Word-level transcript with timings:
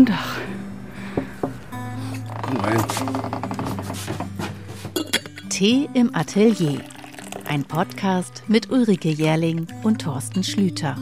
Guten 0.00 0.12
Tag. 0.12 0.40
Komm 2.42 2.56
rein. 2.56 2.84
Tee 5.50 5.90
im 5.92 6.14
Atelier. 6.14 6.80
Ein 7.46 7.64
Podcast 7.64 8.44
mit 8.48 8.70
Ulrike 8.70 9.10
Jährling 9.10 9.66
und 9.82 10.00
Thorsten 10.00 10.42
Schlüter. 10.42 10.96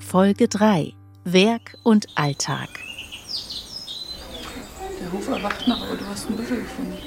Folge 0.00 0.48
3. 0.48 0.94
Werk 1.22 1.76
und 1.84 2.08
Alltag. 2.16 2.70
Der 5.00 5.12
Hofer 5.12 5.40
wacht 5.44 5.68
noch, 5.68 5.80
aber 5.80 5.96
du 5.96 6.06
hast 6.06 6.26
einen 6.26 6.36
Büffel 6.38 6.56
gefunden. 6.62 6.98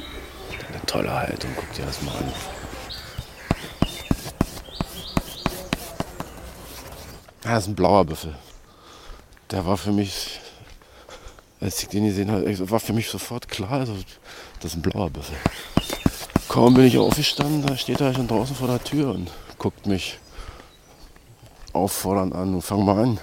Eine 0.70 0.86
tolle 0.86 1.14
Haltung, 1.14 1.52
guck 1.58 1.74
dir 1.74 1.86
das 1.86 2.02
mal 2.04 2.16
an. 2.16 2.32
Ja, 7.44 7.56
das 7.56 7.64
ist 7.64 7.70
ein 7.70 7.76
blauer 7.76 8.06
Büffel. 8.06 8.34
Der 9.54 9.68
war 9.68 9.78
für 9.78 9.92
mich, 9.92 10.40
als 11.62 11.84
ich 11.84 11.88
den 11.88 12.06
gesehen 12.06 12.32
habe, 12.32 12.72
war 12.72 12.80
für 12.80 12.92
mich 12.92 13.08
sofort 13.08 13.48
klar, 13.48 13.82
also, 13.82 13.94
das 14.60 14.72
ist 14.72 14.78
ein 14.78 14.82
blauer 14.82 15.12
Büffel. 15.12 15.36
Kaum 16.50 16.74
bin 16.74 16.86
ich 16.86 16.98
aufgestanden, 16.98 17.64
da 17.64 17.78
steht 17.78 18.02
er 18.02 18.16
schon 18.16 18.28
draußen 18.28 18.56
vor 18.56 18.68
der 18.68 18.84
Tür 18.84 19.14
und 19.14 19.30
guckt 19.60 19.86
mich 19.86 20.18
auffordernd 21.72 22.34
an 22.34 22.56
und 22.56 22.62
fang 22.64 22.84
mal 22.84 23.00
an. 23.00 23.20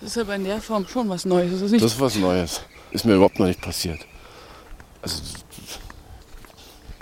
Das 0.00 0.12
ist 0.12 0.18
aber 0.18 0.36
in 0.36 0.44
der 0.44 0.62
Form 0.62 0.88
schon 0.88 1.06
was 1.10 1.26
Neues. 1.26 1.52
Das 1.52 1.60
ist 1.60 1.72
nicht 1.72 1.84
Das 1.84 1.92
ist 1.92 2.00
was 2.00 2.14
Neues. 2.14 2.62
Ist 2.90 3.04
mir 3.04 3.16
überhaupt 3.16 3.38
noch 3.38 3.46
nicht 3.46 3.60
passiert. 3.60 4.00
Also, 5.02 5.20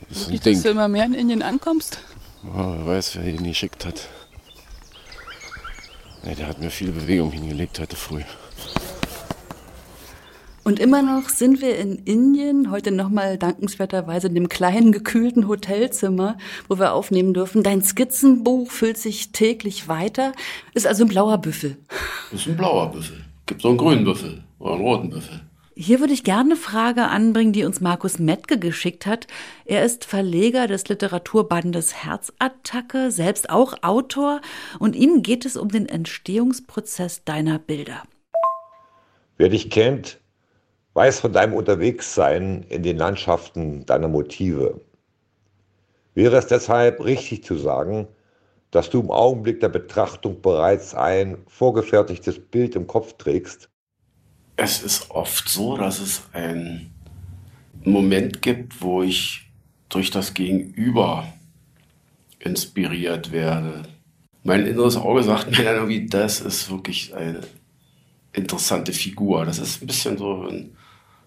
das 0.08 0.18
ist 0.18 0.28
ein 0.28 0.40
Ding. 0.40 0.54
dass 0.54 0.62
du 0.64 0.70
immer 0.70 0.88
mehr 0.88 1.04
in 1.04 1.14
Indien 1.14 1.42
ankommst. 1.42 2.00
Ja, 2.42 2.78
wer 2.78 2.86
weiß, 2.96 3.14
wer 3.14 3.26
ihn 3.26 3.44
geschickt 3.44 3.84
hat. 3.84 4.08
Nee, 6.24 6.34
der 6.34 6.48
hat 6.48 6.58
mir 6.58 6.70
viele 6.70 6.92
Bewegung 6.92 7.32
hingelegt 7.32 7.78
heute 7.78 7.96
früh. 7.96 8.22
Und 10.62 10.80
immer 10.80 11.02
noch 11.02 11.28
sind 11.28 11.60
wir 11.60 11.76
in 11.76 11.96
Indien, 11.96 12.70
heute 12.70 12.90
nochmal 12.90 13.36
dankenswerterweise 13.36 14.28
in 14.28 14.34
dem 14.34 14.48
kleinen 14.48 14.92
gekühlten 14.92 15.46
Hotelzimmer, 15.46 16.38
wo 16.68 16.78
wir 16.78 16.94
aufnehmen 16.94 17.34
dürfen. 17.34 17.62
Dein 17.62 17.82
Skizzenbuch 17.82 18.70
füllt 18.70 18.96
sich 18.96 19.32
täglich 19.32 19.88
weiter. 19.88 20.32
Ist 20.72 20.86
also 20.86 21.04
ein 21.04 21.08
blauer 21.08 21.36
Büffel. 21.36 21.76
Ist 22.32 22.46
ein 22.46 22.56
blauer 22.56 22.90
Büffel. 22.90 23.22
Gibt 23.44 23.60
so 23.60 23.68
einen 23.68 23.76
grünen 23.76 24.04
Büffel 24.04 24.42
oder 24.58 24.72
einen 24.72 24.82
roten 24.82 25.10
Büffel. 25.10 25.42
Hier 25.76 25.98
würde 25.98 26.12
ich 26.12 26.22
gerne 26.22 26.52
eine 26.52 26.56
Frage 26.56 27.08
anbringen, 27.08 27.52
die 27.52 27.64
uns 27.64 27.80
Markus 27.80 28.20
Mettke 28.20 28.60
geschickt 28.60 29.06
hat. 29.06 29.26
Er 29.64 29.84
ist 29.84 30.04
Verleger 30.04 30.68
des 30.68 30.88
Literaturbandes 30.88 32.04
Herzattacke, 32.04 33.10
selbst 33.10 33.50
auch 33.50 33.82
Autor, 33.82 34.40
und 34.78 34.94
ihm 34.94 35.22
geht 35.22 35.44
es 35.44 35.56
um 35.56 35.68
den 35.70 35.88
Entstehungsprozess 35.88 37.24
deiner 37.24 37.58
Bilder. 37.58 38.04
Wer 39.36 39.48
dich 39.48 39.68
kennt, 39.68 40.20
weiß 40.92 41.18
von 41.18 41.32
deinem 41.32 41.54
Unterwegssein 41.54 42.64
in 42.68 42.84
den 42.84 42.96
Landschaften 42.96 43.84
deiner 43.84 44.06
Motive. 44.06 44.80
Wäre 46.14 46.36
es 46.36 46.46
deshalb 46.46 47.04
richtig 47.04 47.42
zu 47.42 47.56
sagen, 47.56 48.06
dass 48.70 48.90
du 48.90 49.00
im 49.00 49.10
Augenblick 49.10 49.58
der 49.58 49.70
Betrachtung 49.70 50.40
bereits 50.40 50.94
ein 50.94 51.38
vorgefertigtes 51.48 52.38
Bild 52.38 52.76
im 52.76 52.86
Kopf 52.86 53.14
trägst? 53.14 53.68
Es 54.56 54.82
ist 54.82 55.10
oft 55.10 55.48
so, 55.48 55.76
dass 55.76 56.00
es 56.00 56.22
einen 56.32 56.92
Moment 57.84 58.42
gibt, 58.42 58.80
wo 58.80 59.02
ich 59.02 59.50
durch 59.88 60.10
das 60.10 60.34
Gegenüber 60.34 61.32
inspiriert 62.38 63.32
werde. 63.32 63.82
Mein 64.42 64.66
inneres 64.66 64.96
Auge 64.96 65.22
sagt 65.22 65.50
mir 65.50 65.64
dann 65.64 65.76
irgendwie, 65.76 66.06
das 66.06 66.40
ist 66.40 66.70
wirklich 66.70 67.14
eine 67.14 67.40
interessante 68.32 68.92
Figur. 68.92 69.44
Das 69.44 69.58
ist 69.58 69.82
ein 69.82 69.86
bisschen 69.86 70.18
so, 70.18 70.44
wenn, 70.46 70.76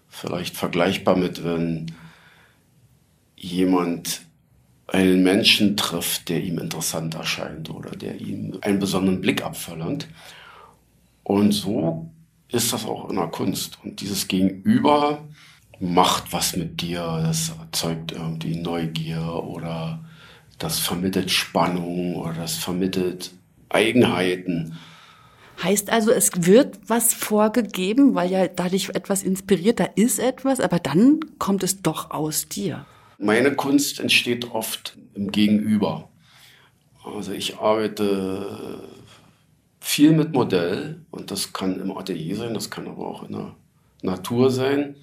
vielleicht 0.08 0.56
vergleichbar 0.56 1.16
mit, 1.16 1.44
wenn 1.44 1.92
jemand 3.36 4.22
einen 4.86 5.22
Menschen 5.22 5.76
trifft, 5.76 6.28
der 6.28 6.42
ihm 6.42 6.58
interessant 6.58 7.14
erscheint 7.14 7.70
oder 7.70 7.90
der 7.90 8.20
ihm 8.20 8.58
einen 8.62 8.78
besonderen 8.78 9.20
Blick 9.20 9.44
abverlangt. 9.44 10.08
Und 11.24 11.52
so 11.52 12.10
ist 12.50 12.72
das 12.72 12.84
auch 12.86 13.08
in 13.10 13.16
der 13.16 13.28
Kunst. 13.28 13.78
Und 13.84 14.00
dieses 14.00 14.28
Gegenüber 14.28 15.24
macht 15.80 16.32
was 16.32 16.56
mit 16.56 16.80
dir, 16.80 17.22
das 17.24 17.52
erzeugt 17.58 18.12
irgendwie 18.12 18.56
Neugier 18.56 19.44
oder 19.44 20.00
das 20.58 20.78
vermittelt 20.78 21.30
Spannung 21.30 22.16
oder 22.16 22.34
das 22.34 22.56
vermittelt 22.56 23.32
Eigenheiten. 23.68 24.76
Heißt 25.62 25.90
also, 25.90 26.12
es 26.12 26.30
wird 26.46 26.78
was 26.86 27.14
vorgegeben, 27.14 28.14
weil 28.14 28.30
ja 28.30 28.46
dadurch 28.46 28.90
etwas 28.90 29.22
inspiriert, 29.22 29.80
da 29.80 29.88
ist 29.96 30.18
etwas, 30.18 30.60
aber 30.60 30.78
dann 30.78 31.20
kommt 31.38 31.64
es 31.64 31.82
doch 31.82 32.10
aus 32.10 32.48
dir. 32.48 32.86
Meine 33.18 33.54
Kunst 33.54 33.98
entsteht 33.98 34.52
oft 34.52 34.96
im 35.14 35.32
Gegenüber. 35.32 36.08
Also 37.04 37.32
ich 37.32 37.58
arbeite 37.58 38.84
viel 39.88 40.12
mit 40.12 40.34
Modell 40.34 41.00
und 41.10 41.30
das 41.30 41.54
kann 41.54 41.80
im 41.80 41.96
Atelier 41.96 42.36
sein, 42.36 42.52
das 42.52 42.68
kann 42.68 42.86
aber 42.86 43.06
auch 43.06 43.22
in 43.22 43.32
der 43.32 43.54
Natur 44.02 44.50
sein 44.50 44.96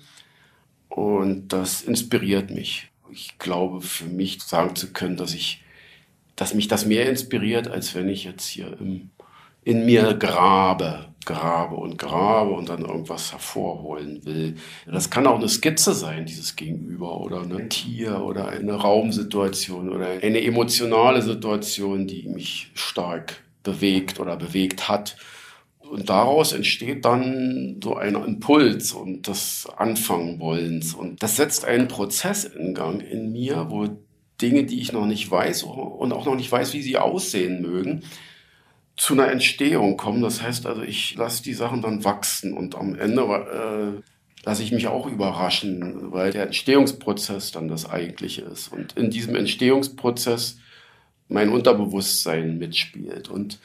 und 0.90 1.48
das 1.48 1.82
inspiriert 1.82 2.52
mich. 2.52 2.92
Ich 3.12 3.40
glaube 3.40 3.82
für 3.82 4.06
mich 4.06 4.44
sagen 4.44 4.76
zu 4.76 4.94
können, 4.94 5.18
dass 5.18 5.34
ich, 5.34 5.64
dass 6.36 6.54
mich 6.54 6.68
das 6.68 6.86
mehr 6.86 7.10
inspiriert, 7.10 7.68
als 7.68 7.96
wenn 7.96 8.08
ich 8.08 8.26
jetzt 8.26 8.46
hier 8.46 8.80
im, 8.80 9.10
in 9.64 9.88
mir 9.88 10.14
grabe, 10.14 11.08
grabe 11.26 11.78
und 11.78 11.98
grabe 11.98 12.52
und 12.52 12.70
dann 12.70 12.86
irgendwas 12.86 13.32
hervorholen 13.32 14.24
will. 14.24 14.56
Das 14.86 15.10
kann 15.10 15.26
auch 15.26 15.40
eine 15.40 15.50
Skizze 15.50 15.96
sein, 15.96 16.28
dieses 16.28 16.56
Gegenüber 16.56 17.20
oder 17.22 17.42
ein 17.42 17.72
Tier 17.72 18.22
oder 18.22 18.50
eine 18.50 18.74
Raumsituation 18.74 19.90
oder 19.90 20.10
eine 20.22 20.44
emotionale 20.44 21.24
Situation, 21.24 22.06
die 22.06 22.28
mich 22.28 22.70
stark 22.76 23.45
bewegt 23.66 24.22
oder 24.22 24.38
bewegt 24.38 24.88
hat. 24.88 25.18
Und 25.80 26.10
daraus 26.10 26.54
entsteht 26.54 27.06
dann 27.06 27.80
so 27.84 27.96
ein 27.96 28.16
Impuls 28.16 28.94
und 28.94 29.28
das 29.28 29.68
Anfangen 29.78 30.40
wollens. 30.40 30.94
Und 30.94 31.22
das 31.22 31.36
setzt 31.36 31.66
einen 31.66 31.88
Prozess 31.88 32.46
in 32.46 32.74
Gang 32.74 33.04
in 33.04 33.32
mir, 33.32 33.68
wo 33.70 33.90
Dinge, 34.42 34.64
die 34.64 34.80
ich 34.80 34.94
noch 34.94 35.06
nicht 35.06 35.30
weiß 35.30 35.64
und 35.64 36.12
auch 36.12 36.26
noch 36.26 36.36
nicht 36.36 36.52
weiß, 36.52 36.74
wie 36.74 36.82
sie 36.82 36.98
aussehen 36.98 37.62
mögen, 37.62 38.04
zu 38.98 39.14
einer 39.14 39.30
Entstehung 39.30 39.98
kommen. 39.98 40.22
Das 40.22 40.42
heißt 40.42 40.66
also, 40.66 40.82
ich 40.82 41.16
lasse 41.16 41.44
die 41.44 41.54
Sachen 41.54 41.82
dann 41.82 42.04
wachsen 42.04 42.54
und 42.54 42.76
am 42.76 42.96
Ende 42.96 43.22
äh, 43.22 44.02
lasse 44.46 44.64
ich 44.64 44.72
mich 44.72 44.88
auch 44.88 45.06
überraschen, 45.08 46.12
weil 46.12 46.32
der 46.32 46.44
Entstehungsprozess 46.44 47.52
dann 47.52 47.68
das 47.68 47.90
eigentliche 47.90 48.42
ist. 48.42 48.72
Und 48.72 48.94
in 48.94 49.10
diesem 49.10 49.36
Entstehungsprozess 49.36 50.58
mein 51.28 51.50
Unterbewusstsein 51.50 52.58
mitspielt. 52.58 53.30
Und 53.30 53.60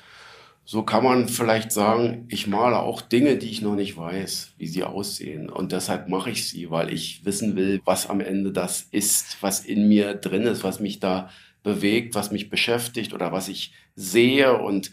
so 0.65 0.83
kann 0.83 1.03
man 1.03 1.29
vielleicht 1.29 1.73
sagen, 1.73 2.27
ich 2.29 2.47
male 2.47 2.79
auch 2.79 3.01
Dinge, 3.03 3.37
die 3.37 3.51
ich 3.51 3.61
noch 3.61 3.75
nicht 3.75 3.97
weiß, 3.97 4.53
wie 4.57 4.67
sie 4.67 4.85
aussehen. 4.85 5.51
Und 5.51 5.73
deshalb 5.73 6.09
mache 6.09 6.31
ich 6.31 6.49
sie, 6.49 6.71
weil 6.71 6.93
ich 6.93 7.25
wissen 7.25 7.57
will, 7.57 7.81
was 7.85 8.09
am 8.09 8.21
Ende 8.21 8.53
das 8.53 8.87
ist, 8.91 9.39
was 9.41 9.65
in 9.65 9.89
mir 9.89 10.15
drin 10.15 10.43
ist, 10.43 10.63
was 10.63 10.81
mich 10.81 11.01
da 11.01 11.31
bewegt, 11.63 12.15
was 12.15 12.31
mich 12.31 12.51
beschäftigt 12.51 13.13
oder 13.13 13.33
was 13.33 13.49
ich 13.49 13.73
sehe. 13.97 14.59
Und 14.59 14.93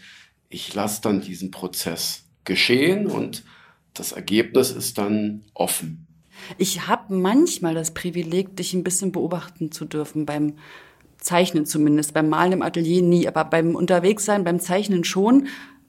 ich 0.50 0.74
lasse 0.74 1.02
dann 1.02 1.22
diesen 1.22 1.52
Prozess 1.52 2.26
geschehen 2.44 3.08
und 3.08 3.44
das 3.94 4.14
Ergebnis 4.14 4.72
ist 4.72 4.98
dann 4.98 5.44
offen. 5.54 6.08
Ich 6.58 6.88
habe 6.88 7.14
manchmal 7.14 7.74
das 7.74 7.94
Privileg, 7.94 8.56
dich 8.56 8.74
ein 8.74 8.84
bisschen 8.84 9.12
beobachten 9.12 9.72
zu 9.72 9.86
dürfen 9.86 10.26
beim 10.26 10.54
Zeichnen 11.20 11.66
zumindest, 11.66 12.14
beim 12.14 12.30
Malen 12.30 12.54
im 12.54 12.62
Atelier 12.62 13.02
nie, 13.02 13.28
aber 13.28 13.46
beim 13.46 13.76
Unterwegssein, 13.76 14.44
beim 14.44 14.60
Zeichnen 14.60 15.04
schon. 15.04 15.48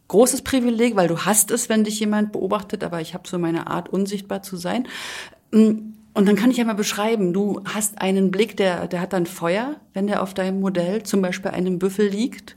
Großes 0.08 0.42
Privileg, 0.42 0.96
weil 0.96 1.08
du 1.08 1.18
hast 1.18 1.50
es, 1.50 1.68
wenn 1.68 1.84
dich 1.84 2.00
jemand 2.00 2.32
beobachtet, 2.32 2.82
aber 2.82 3.00
ich 3.00 3.14
habe 3.14 3.28
so 3.28 3.38
meine 3.38 3.66
Art, 3.66 3.88
unsichtbar 3.90 4.42
zu 4.42 4.56
sein. 4.56 4.88
Und 5.50 5.94
dann 6.14 6.34
kann 6.34 6.50
ich 6.50 6.56
ja 6.56 6.64
mal 6.64 6.74
beschreiben, 6.74 7.32
du 7.32 7.60
hast 7.64 8.00
einen 8.00 8.30
Blick, 8.30 8.56
der, 8.56 8.88
der 8.88 9.00
hat 9.00 9.12
dann 9.12 9.26
Feuer, 9.26 9.76
wenn 9.92 10.06
der 10.06 10.22
auf 10.22 10.34
deinem 10.34 10.60
Modell 10.60 11.02
zum 11.02 11.22
Beispiel 11.22 11.50
einem 11.50 11.78
Büffel 11.78 12.08
liegt. 12.08 12.56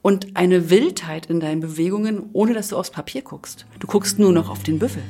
Und 0.00 0.36
eine 0.36 0.70
Wildheit 0.70 1.26
in 1.26 1.40
deinen 1.40 1.60
Bewegungen, 1.60 2.30
ohne 2.32 2.54
dass 2.54 2.68
du 2.68 2.76
aufs 2.76 2.90
Papier 2.90 3.22
guckst. 3.22 3.66
Du 3.80 3.86
guckst 3.86 4.18
nur 4.18 4.32
noch 4.32 4.48
auf 4.48 4.62
den 4.62 4.78
Büffel. 4.78 5.02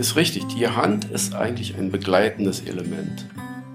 Ist 0.00 0.16
richtig, 0.16 0.48
die 0.48 0.66
Hand 0.66 1.04
ist 1.04 1.34
eigentlich 1.34 1.76
ein 1.76 1.90
begleitendes 1.90 2.62
Element. 2.62 3.26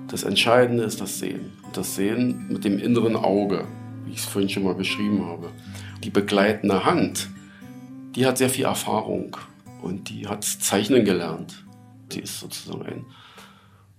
Das 0.08 0.24
Entscheidende 0.24 0.84
ist 0.84 1.00
das 1.00 1.20
Sehen. 1.20 1.52
Das 1.72 1.96
Sehen 1.96 2.48
mit 2.50 2.64
dem 2.64 2.80
inneren 2.80 3.16
Auge, 3.16 3.68
wie 4.06 4.14
ich 4.14 4.18
es 4.18 4.26
vorhin 4.26 4.50
schon 4.50 4.64
mal 4.64 4.74
beschrieben 4.74 5.24
habe. 5.28 5.52
Die 6.04 6.10
begleitende 6.10 6.84
Hand, 6.84 7.30
die 8.16 8.26
hat 8.26 8.40
sehr 8.40 8.50
viel 8.50 8.66
Erfahrung 8.66 9.38
und 9.84 10.10
die 10.10 10.28
hat 10.28 10.44
Zeichnen 10.44 11.06
gelernt. 11.06 11.64
Die 12.12 12.22
ist 12.22 12.40
sozusagen 12.40 12.82
ein 12.82 13.06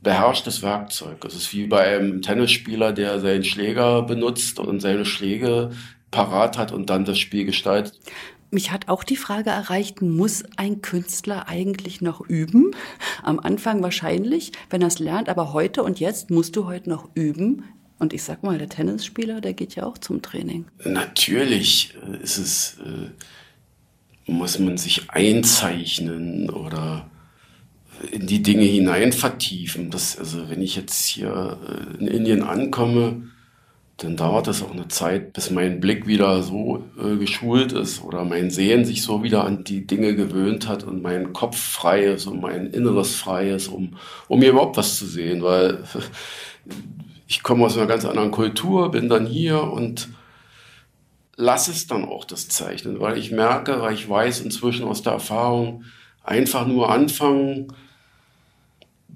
beherrschtes 0.02 0.62
Werkzeug. 0.62 1.24
Es 1.24 1.36
ist 1.36 1.52
wie 1.52 1.68
bei 1.68 1.96
einem 1.96 2.22
Tennisspieler, 2.22 2.92
der 2.92 3.20
seinen 3.20 3.44
Schläger 3.44 4.02
benutzt 4.02 4.58
und 4.58 4.80
seine 4.80 5.04
Schläge 5.04 5.70
parat 6.10 6.58
hat 6.58 6.72
und 6.72 6.90
dann 6.90 7.04
das 7.04 7.18
Spiel 7.20 7.44
gestaltet. 7.44 8.00
Mich 8.50 8.70
hat 8.70 8.88
auch 8.88 9.04
die 9.04 9.16
Frage 9.16 9.50
erreicht, 9.50 10.02
muss 10.02 10.44
ein 10.56 10.80
Künstler 10.80 11.48
eigentlich 11.48 12.00
noch 12.00 12.20
üben? 12.20 12.72
Am 13.22 13.40
Anfang 13.40 13.82
wahrscheinlich, 13.82 14.52
wenn 14.70 14.82
er 14.82 14.88
es 14.88 14.98
lernt, 14.98 15.28
aber 15.28 15.52
heute 15.52 15.82
und 15.82 16.00
jetzt 16.00 16.30
musst 16.30 16.56
du 16.56 16.66
heute 16.66 16.88
noch 16.88 17.08
üben. 17.14 17.64
Und 17.98 18.12
ich 18.12 18.22
sag 18.22 18.42
mal, 18.42 18.58
der 18.58 18.68
Tennisspieler, 18.68 19.40
der 19.40 19.54
geht 19.54 19.74
ja 19.74 19.84
auch 19.84 19.98
zum 19.98 20.22
Training. 20.22 20.66
Natürlich 20.84 21.94
ist 22.22 22.38
es, 22.38 22.78
äh, 22.84 24.30
muss 24.30 24.58
man 24.58 24.76
sich 24.76 25.10
einzeichnen 25.10 26.50
oder 26.50 27.10
in 28.12 28.26
die 28.26 28.42
Dinge 28.42 28.64
hinein 28.64 29.12
vertiefen. 29.12 29.90
Das, 29.90 30.18
also 30.18 30.50
wenn 30.50 30.62
ich 30.62 30.76
jetzt 30.76 31.06
hier 31.06 31.58
äh, 31.66 31.98
in 31.98 32.06
Indien 32.06 32.42
ankomme, 32.42 33.28
dann 33.98 34.16
dauert 34.16 34.46
es 34.48 34.62
auch 34.62 34.72
eine 34.72 34.88
Zeit, 34.88 35.32
bis 35.32 35.50
mein 35.50 35.80
Blick 35.80 36.06
wieder 36.06 36.42
so 36.42 36.84
äh, 37.02 37.16
geschult 37.16 37.72
ist 37.72 38.02
oder 38.02 38.24
mein 38.24 38.50
Sehen 38.50 38.84
sich 38.84 39.02
so 39.02 39.22
wieder 39.22 39.44
an 39.44 39.64
die 39.64 39.86
Dinge 39.86 40.14
gewöhnt 40.14 40.68
hat 40.68 40.84
und 40.84 41.02
mein 41.02 41.32
Kopf 41.32 41.56
frei 41.56 42.04
ist 42.04 42.26
und 42.26 42.42
mein 42.42 42.66
Inneres 42.66 43.14
frei 43.14 43.50
ist, 43.50 43.68
um, 43.68 43.96
um 44.28 44.38
mir 44.38 44.50
überhaupt 44.50 44.76
was 44.76 44.98
zu 44.98 45.06
sehen, 45.06 45.42
weil 45.42 45.82
ich 47.26 47.42
komme 47.42 47.64
aus 47.64 47.78
einer 47.78 47.86
ganz 47.86 48.04
anderen 48.04 48.32
Kultur, 48.32 48.90
bin 48.90 49.08
dann 49.08 49.24
hier 49.24 49.62
und 49.62 50.08
lasse 51.36 51.70
es 51.70 51.86
dann 51.86 52.04
auch 52.04 52.26
das 52.26 52.48
Zeichnen, 52.48 53.00
weil 53.00 53.16
ich 53.16 53.30
merke, 53.30 53.80
weil 53.80 53.94
ich 53.94 54.08
weiß 54.08 54.40
inzwischen 54.40 54.86
aus 54.86 55.02
der 55.02 55.14
Erfahrung, 55.14 55.84
einfach 56.22 56.66
nur 56.66 56.90
anfangen, 56.90 57.68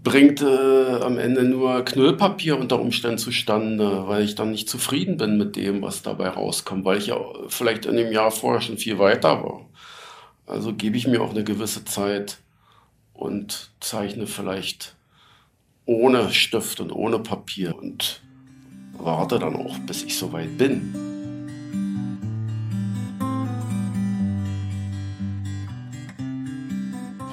bringt 0.02 0.40
äh, 0.40 1.00
am 1.00 1.18
Ende 1.18 1.44
nur 1.44 1.84
Knüllpapier 1.84 2.58
unter 2.58 2.80
Umständen 2.80 3.18
zustande, 3.18 4.08
weil 4.08 4.24
ich 4.24 4.34
dann 4.34 4.50
nicht 4.50 4.68
zufrieden 4.68 5.16
bin 5.16 5.36
mit 5.36 5.56
dem, 5.56 5.82
was 5.82 6.02
dabei 6.02 6.28
rauskommt, 6.28 6.84
weil 6.84 6.98
ich 6.98 7.08
ja 7.08 7.18
vielleicht 7.48 7.86
in 7.86 7.96
dem 7.96 8.12
Jahr 8.12 8.30
vorher 8.30 8.60
schon 8.60 8.78
viel 8.78 8.98
weiter 8.98 9.42
war. 9.42 9.66
Also 10.46 10.72
gebe 10.72 10.96
ich 10.96 11.06
mir 11.06 11.20
auch 11.20 11.30
eine 11.30 11.44
gewisse 11.44 11.84
Zeit 11.84 12.38
und 13.12 13.70
zeichne 13.80 14.26
vielleicht 14.26 14.96
ohne 15.84 16.30
Stift 16.30 16.80
und 16.80 16.92
ohne 16.92 17.18
Papier 17.18 17.76
und 17.76 18.22
warte 18.94 19.38
dann 19.38 19.54
auch, 19.54 19.78
bis 19.80 20.02
ich 20.02 20.16
soweit 20.16 20.56
bin. 20.56 20.94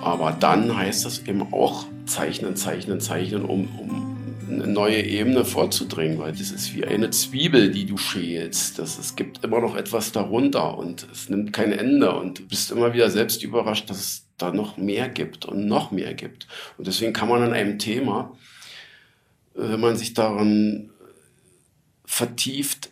Aber 0.04 0.32
dann 0.32 0.76
heißt 0.76 1.06
das 1.06 1.20
eben 1.20 1.54
auch 1.54 1.86
zeichnen, 2.08 2.56
zeichnen, 2.56 3.00
zeichnen, 3.00 3.46
um, 3.46 3.68
um 3.80 4.18
eine 4.50 4.68
neue 4.68 5.02
Ebene 5.02 5.46
vorzudringen, 5.46 6.20
weil 6.20 6.32
das 6.32 6.52
ist 6.52 6.74
wie 6.74 6.86
eine 6.86 7.10
Zwiebel, 7.10 7.72
die 7.72 7.86
du 7.86 7.98
schälst. 7.98 8.80
Das, 8.80 8.98
es 8.98 9.16
gibt 9.16 9.44
immer 9.44 9.60
noch 9.60 9.76
etwas 9.76 10.12
darunter 10.12 10.78
und 10.78 11.08
es 11.12 11.30
nimmt 11.30 11.54
kein 11.54 11.72
Ende 11.72 12.16
und 12.16 12.40
du 12.40 12.48
bist 12.48 12.72
immer 12.72 12.94
wieder 12.94 13.10
selbst 13.10 13.44
überrascht, 13.44 13.90
dass 13.90 14.00
es 14.00 14.28
da 14.38 14.52
noch 14.52 14.78
mehr 14.78 15.10
gibt 15.10 15.46
und 15.46 15.68
noch 15.68 15.92
mehr 15.92 16.14
gibt. 16.14 16.48
Und 16.78 16.88
deswegen 16.88 17.14
kann 17.14 17.30
man 17.30 17.42
an 17.44 17.54
einem 17.54 17.80
Thema, 17.80 18.38
äh, 19.56 19.70
wenn 19.70 19.80
man 19.80 19.98
sich 19.98 20.14
daran 20.14 20.92
vertieft, 22.06 22.90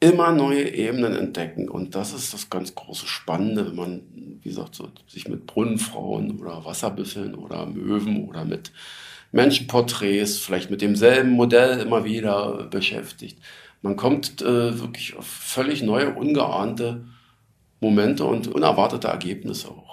immer 0.00 0.32
neue 0.32 0.68
Ebenen 0.68 1.16
entdecken. 1.16 1.68
Und 1.68 1.94
das 1.94 2.12
ist 2.12 2.32
das 2.32 2.50
ganz 2.50 2.74
große 2.74 3.06
Spannende, 3.06 3.66
wenn 3.68 3.76
man, 3.76 4.02
wie 4.42 4.48
gesagt, 4.48 4.74
so, 4.74 4.88
sich 5.06 5.28
mit 5.28 5.46
Brunnenfrauen 5.46 6.38
oder 6.38 6.64
Wasserbüffeln 6.64 7.34
oder 7.34 7.66
Möwen 7.66 8.28
oder 8.28 8.44
mit 8.44 8.72
Menschenporträts, 9.32 10.38
vielleicht 10.38 10.70
mit 10.70 10.80
demselben 10.80 11.30
Modell 11.30 11.80
immer 11.80 12.04
wieder 12.04 12.64
beschäftigt. 12.64 13.38
Man 13.82 13.96
kommt 13.96 14.42
äh, 14.42 14.80
wirklich 14.80 15.16
auf 15.16 15.26
völlig 15.26 15.82
neue, 15.82 16.14
ungeahnte 16.14 17.04
Momente 17.80 18.24
und 18.24 18.48
unerwartete 18.48 19.08
Ergebnisse 19.08 19.68
auch. 19.68 19.87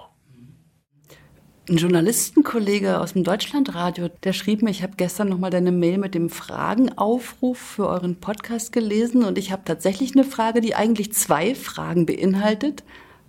Ein 1.67 1.77
Journalistenkollege 1.77 3.01
aus 3.01 3.13
dem 3.13 3.23
Deutschlandradio, 3.23 4.09
der 4.23 4.33
schrieb 4.33 4.62
mir, 4.62 4.69
ich 4.69 4.83
habe 4.83 4.94
gestern 4.97 5.29
noch 5.29 5.39
mal 5.39 5.50
deine 5.50 5.71
Mail 5.71 5.97
mit 5.97 6.13
dem 6.13 6.29
Fragenaufruf 6.29 7.57
für 7.57 7.88
euren 7.88 8.17
Podcast 8.17 8.71
gelesen 8.71 9.23
und 9.23 9.39
ich 9.39 9.51
habe 9.51 9.63
tatsächlich 9.65 10.13
eine 10.13 10.25
Frage, 10.25 10.62
die 10.62 10.75
eigentlich 10.75 11.12
zwei 11.13 11.56
Fragen 11.56 12.06
beinhaltet. 12.06 12.83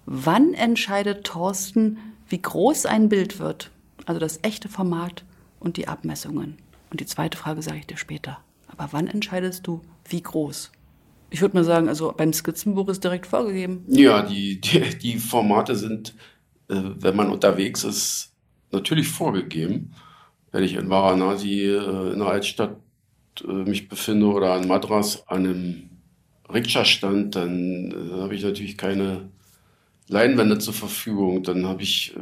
Wann 0.05 0.53
entscheidet 0.53 1.25
Thorsten, 1.25 1.97
wie 2.29 2.43
groß 2.43 2.85
ein 2.85 3.09
Bild 3.09 3.39
wird? 3.39 3.71
Also 4.05 4.21
das 4.21 4.41
echte 4.43 4.69
Format 4.69 5.25
und 5.59 5.79
die 5.79 5.89
Abmessungen. 5.89 6.59
Und 6.91 7.01
die 7.01 7.07
zweite 7.07 7.39
Frage 7.39 7.63
sage 7.63 7.79
ich 7.79 7.87
dir 7.87 7.97
später. 7.97 8.39
Aber 8.69 8.89
wann 8.91 9.07
entscheidest 9.07 9.67
du, 9.67 9.81
wie 10.11 10.21
groß? 10.21 10.73
Ich 11.31 11.41
würde 11.41 11.57
mal 11.57 11.65
sagen, 11.65 11.89
also 11.89 12.13
beim 12.15 12.35
Skizzenbuch 12.35 12.89
ist 12.89 13.03
direkt 13.03 13.27
vorgegeben. 13.27 13.87
Ja, 13.89 14.21
die, 14.21 14.61
die, 14.61 14.99
die 14.99 15.17
Formate 15.17 15.75
sind 15.75 16.15
wenn 16.69 17.17
man 17.17 17.31
unterwegs 17.31 17.85
ist, 17.85 18.33
natürlich 18.73 19.09
vorgegeben. 19.09 19.93
Wenn 20.53 20.65
ich 20.65 20.75
in 20.75 20.91
Varanasi 20.91 21.65
äh, 21.65 22.13
in 22.13 22.19
der 22.19 22.29
Altstadt 22.29 22.77
äh, 23.47 23.53
mich 23.53 23.89
befinde 23.89 24.27
oder 24.27 24.57
in 24.57 24.69
Madras 24.69 25.27
an 25.29 25.47
einem 25.47 25.91
Rikscha-Stand, 26.53 27.35
dann 27.35 27.95
habe 28.13 28.35
ich 28.35 28.43
natürlich 28.43 28.79
keine 28.79 29.29
Leinwände 30.09 30.59
zur 30.59 30.75
Verfügung. 30.75 31.43
Dann 31.43 31.67
habe 31.67 31.83
ich 31.83 32.15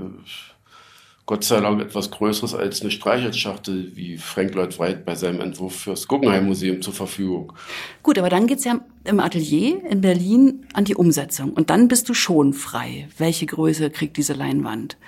Gott 1.27 1.43
sei 1.43 1.61
Dank 1.61 1.81
etwas 1.81 2.11
Größeres 2.11 2.55
als 2.55 2.83
eine 2.83 2.91
Streichholzschachtel 2.91 3.93
wie 3.97 4.19
Frank 4.19 4.55
Lloyd 4.55 4.79
Wright 4.79 5.07
bei 5.07 5.15
seinem 5.15 5.41
Entwurf 5.41 5.75
fürs 5.75 6.07
Guggenheim 6.07 6.45
Museum 6.45 6.83
zur 6.83 6.93
Verfügung. 6.93 7.55
Gut, 8.03 8.19
aber 8.19 8.29
dann 8.29 8.47
geht's 8.47 8.65
ja 8.65 8.81
im 9.05 9.21
Atelier 9.21 9.83
in 9.89 10.03
Berlin 10.03 10.67
an 10.75 10.85
die 10.85 10.95
Umsetzung 10.95 11.55
und 11.55 11.71
dann 11.71 11.89
bist 11.89 12.11
du 12.11 12.15
schon 12.15 12.53
frei. 12.53 13.09
Welche 13.17 13.47
Größe 13.47 13.89
kriegt 13.89 14.19
diese 14.19 14.35
Leinwand? 14.35 14.99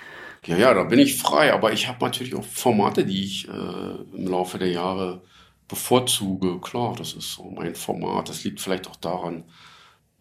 Ja, 0.45 0.57
ja, 0.57 0.73
da 0.73 0.83
bin 0.83 0.97
ich 0.97 1.17
frei, 1.17 1.53
aber 1.53 1.73
ich 1.73 1.87
habe 1.87 2.03
natürlich 2.03 2.33
auch 2.33 2.43
Formate, 2.43 3.05
die 3.05 3.23
ich 3.23 3.47
äh, 3.47 4.15
im 4.15 4.27
Laufe 4.27 4.57
der 4.57 4.69
Jahre 4.69 5.21
bevorzuge. 5.67 6.59
Klar, 6.61 6.95
das 6.97 7.13
ist 7.13 7.33
so 7.33 7.51
mein 7.55 7.75
Format. 7.75 8.29
Das 8.29 8.43
liegt 8.43 8.59
vielleicht 8.59 8.87
auch 8.87 8.95
daran, 8.95 9.43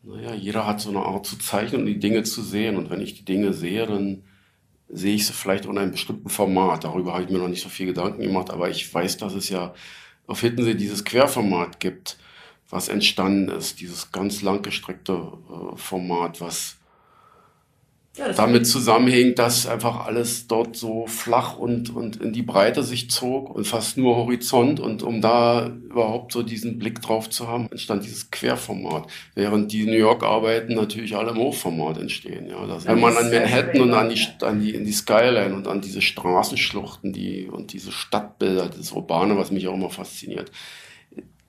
naja, 0.03 0.35
jeder 0.35 0.67
hat 0.67 0.81
so 0.81 0.91
eine 0.91 1.01
Art 1.01 1.27
zu 1.27 1.39
zeichnen 1.39 1.83
und 1.83 1.87
die 1.87 1.99
Dinge 1.99 2.23
zu 2.23 2.43
sehen. 2.43 2.77
Und 2.77 2.91
wenn 2.91 3.01
ich 3.01 3.15
die 3.15 3.25
Dinge 3.25 3.53
sehe, 3.53 3.87
dann 3.87 4.25
sehe 4.89 5.15
ich 5.15 5.27
sie 5.27 5.33
vielleicht 5.33 5.67
in 5.67 5.79
einem 5.79 5.93
bestimmten 5.93 6.29
Format. 6.29 6.85
Darüber 6.85 7.15
habe 7.15 7.25
ich 7.25 7.31
mir 7.31 7.39
noch 7.39 7.49
nicht 7.49 7.63
so 7.63 7.69
viel 7.69 7.87
Gedanken 7.87 8.23
gemacht, 8.23 8.51
aber 8.51 8.71
ich 8.71 8.93
weiß, 8.93 9.17
dass 9.19 9.35
es 9.35 9.49
ja 9.49 9.75
auf 10.27 10.41
Hittensee 10.41 10.75
dieses 10.75 11.05
Querformat 11.05 11.81
gibt, 11.81 12.19
was 12.69 12.89
entstanden 12.89 13.49
ist, 13.49 13.81
dieses 13.81 14.13
ganz 14.13 14.43
langgestreckte 14.43 15.13
äh, 15.13 15.77
Format, 15.77 16.41
was 16.41 16.76
ja, 18.17 18.33
damit 18.33 18.67
zusammenhängt, 18.67 19.39
dass 19.39 19.67
einfach 19.67 20.07
alles 20.07 20.47
dort 20.47 20.75
so 20.77 21.07
flach 21.07 21.59
und, 21.59 21.95
und 21.95 22.17
in 22.17 22.33
die 22.33 22.43
Breite 22.43 22.83
sich 22.83 23.11
zog 23.11 23.55
und 23.55 23.67
fast 23.67 23.99
nur 23.99 24.17
Horizont. 24.17 24.81
Und 24.81 25.03
um 25.03 25.21
da 25.21 25.67
überhaupt 25.67 26.33
so 26.33 26.43
diesen 26.43 26.79
Blick 26.79 27.03
drauf 27.03 27.29
zu 27.29 27.47
haben, 27.47 27.69
entstand 27.71 28.05
dieses 28.05 28.31
Querformat. 28.31 29.07
Während 29.35 29.71
die 29.73 29.85
New 29.85 29.93
York-Arbeiten 29.93 30.75
natürlich 30.75 31.15
alle 31.15 31.33
im 31.33 31.39
Hochformat 31.39 31.99
entstehen. 31.99 32.49
Ja, 32.49 32.67
das, 32.67 32.87
wenn 32.87 33.01
man 33.01 33.17
an 33.17 33.31
Manhattan 33.31 33.81
und 33.83 33.93
an 33.93 34.09
die, 34.09 34.21
an 34.41 34.61
die, 34.61 34.75
in 34.75 34.85
die 34.85 34.93
Skyline 34.93 35.55
und 35.55 35.69
an 35.69 35.83
diese 35.83 36.01
Straßenschluchten 36.01 37.13
die, 37.13 37.49
und 37.49 37.75
diese 37.75 37.93
Stadtbilder, 37.93 38.71
das 38.71 38.93
Urbane, 38.93 39.37
was 39.37 39.51
mich 39.51 39.69
auch 39.69 39.75
immer 39.75 39.91
fasziniert, 39.91 40.51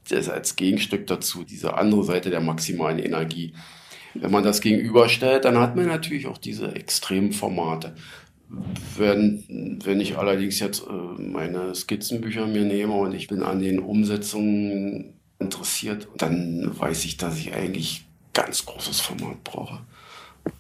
das 0.10 0.30
als 0.30 0.56
Gegenstück 0.56 1.08
dazu, 1.08 1.44
diese 1.44 1.76
andere 1.76 2.04
Seite 2.04 2.30
der 2.30 2.42
maximalen 2.42 3.00
Energie. 3.00 3.54
Wenn 4.14 4.32
man 4.32 4.44
das 4.44 4.62
gegenüberstellt, 4.62 5.46
dann 5.46 5.58
hat 5.58 5.76
man 5.76 5.88
natürlich 5.88 6.28
auch 6.28 6.38
diese 6.38 6.76
extremen 6.76 7.34
Formate. 7.34 7.96
Wenn, 8.98 9.80
wenn 9.84 10.00
ich 10.00 10.18
allerdings 10.18 10.60
jetzt 10.60 10.84
äh, 10.88 11.22
meine 11.22 11.76
Skizzenbücher 11.76 12.48
mir 12.48 12.64
nehme 12.64 12.94
und 12.94 13.14
ich 13.14 13.28
bin 13.28 13.44
an 13.44 13.60
den 13.60 13.80
Umsetzungen 13.80 15.14
interessiert, 15.40 16.08
dann 16.18 16.72
weiß 16.80 17.06
ich, 17.06 17.18
dass 17.18 17.38
ich 17.38 17.54
eigentlich 17.54 18.06
ganz 18.34 18.66
großes 18.66 19.02
Format 19.02 19.44
brauche. 19.44 19.80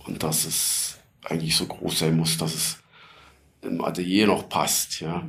Und 0.06 0.24
dass 0.24 0.46
es 0.46 0.98
eigentlich 1.24 1.56
so 1.56 1.66
groß 1.66 2.00
sein 2.00 2.18
muss, 2.18 2.38
dass 2.38 2.54
es 2.54 2.78
im 3.62 3.84
Atelier 3.84 4.28
noch 4.28 4.50
passt, 4.50 5.00
ja. 5.00 5.28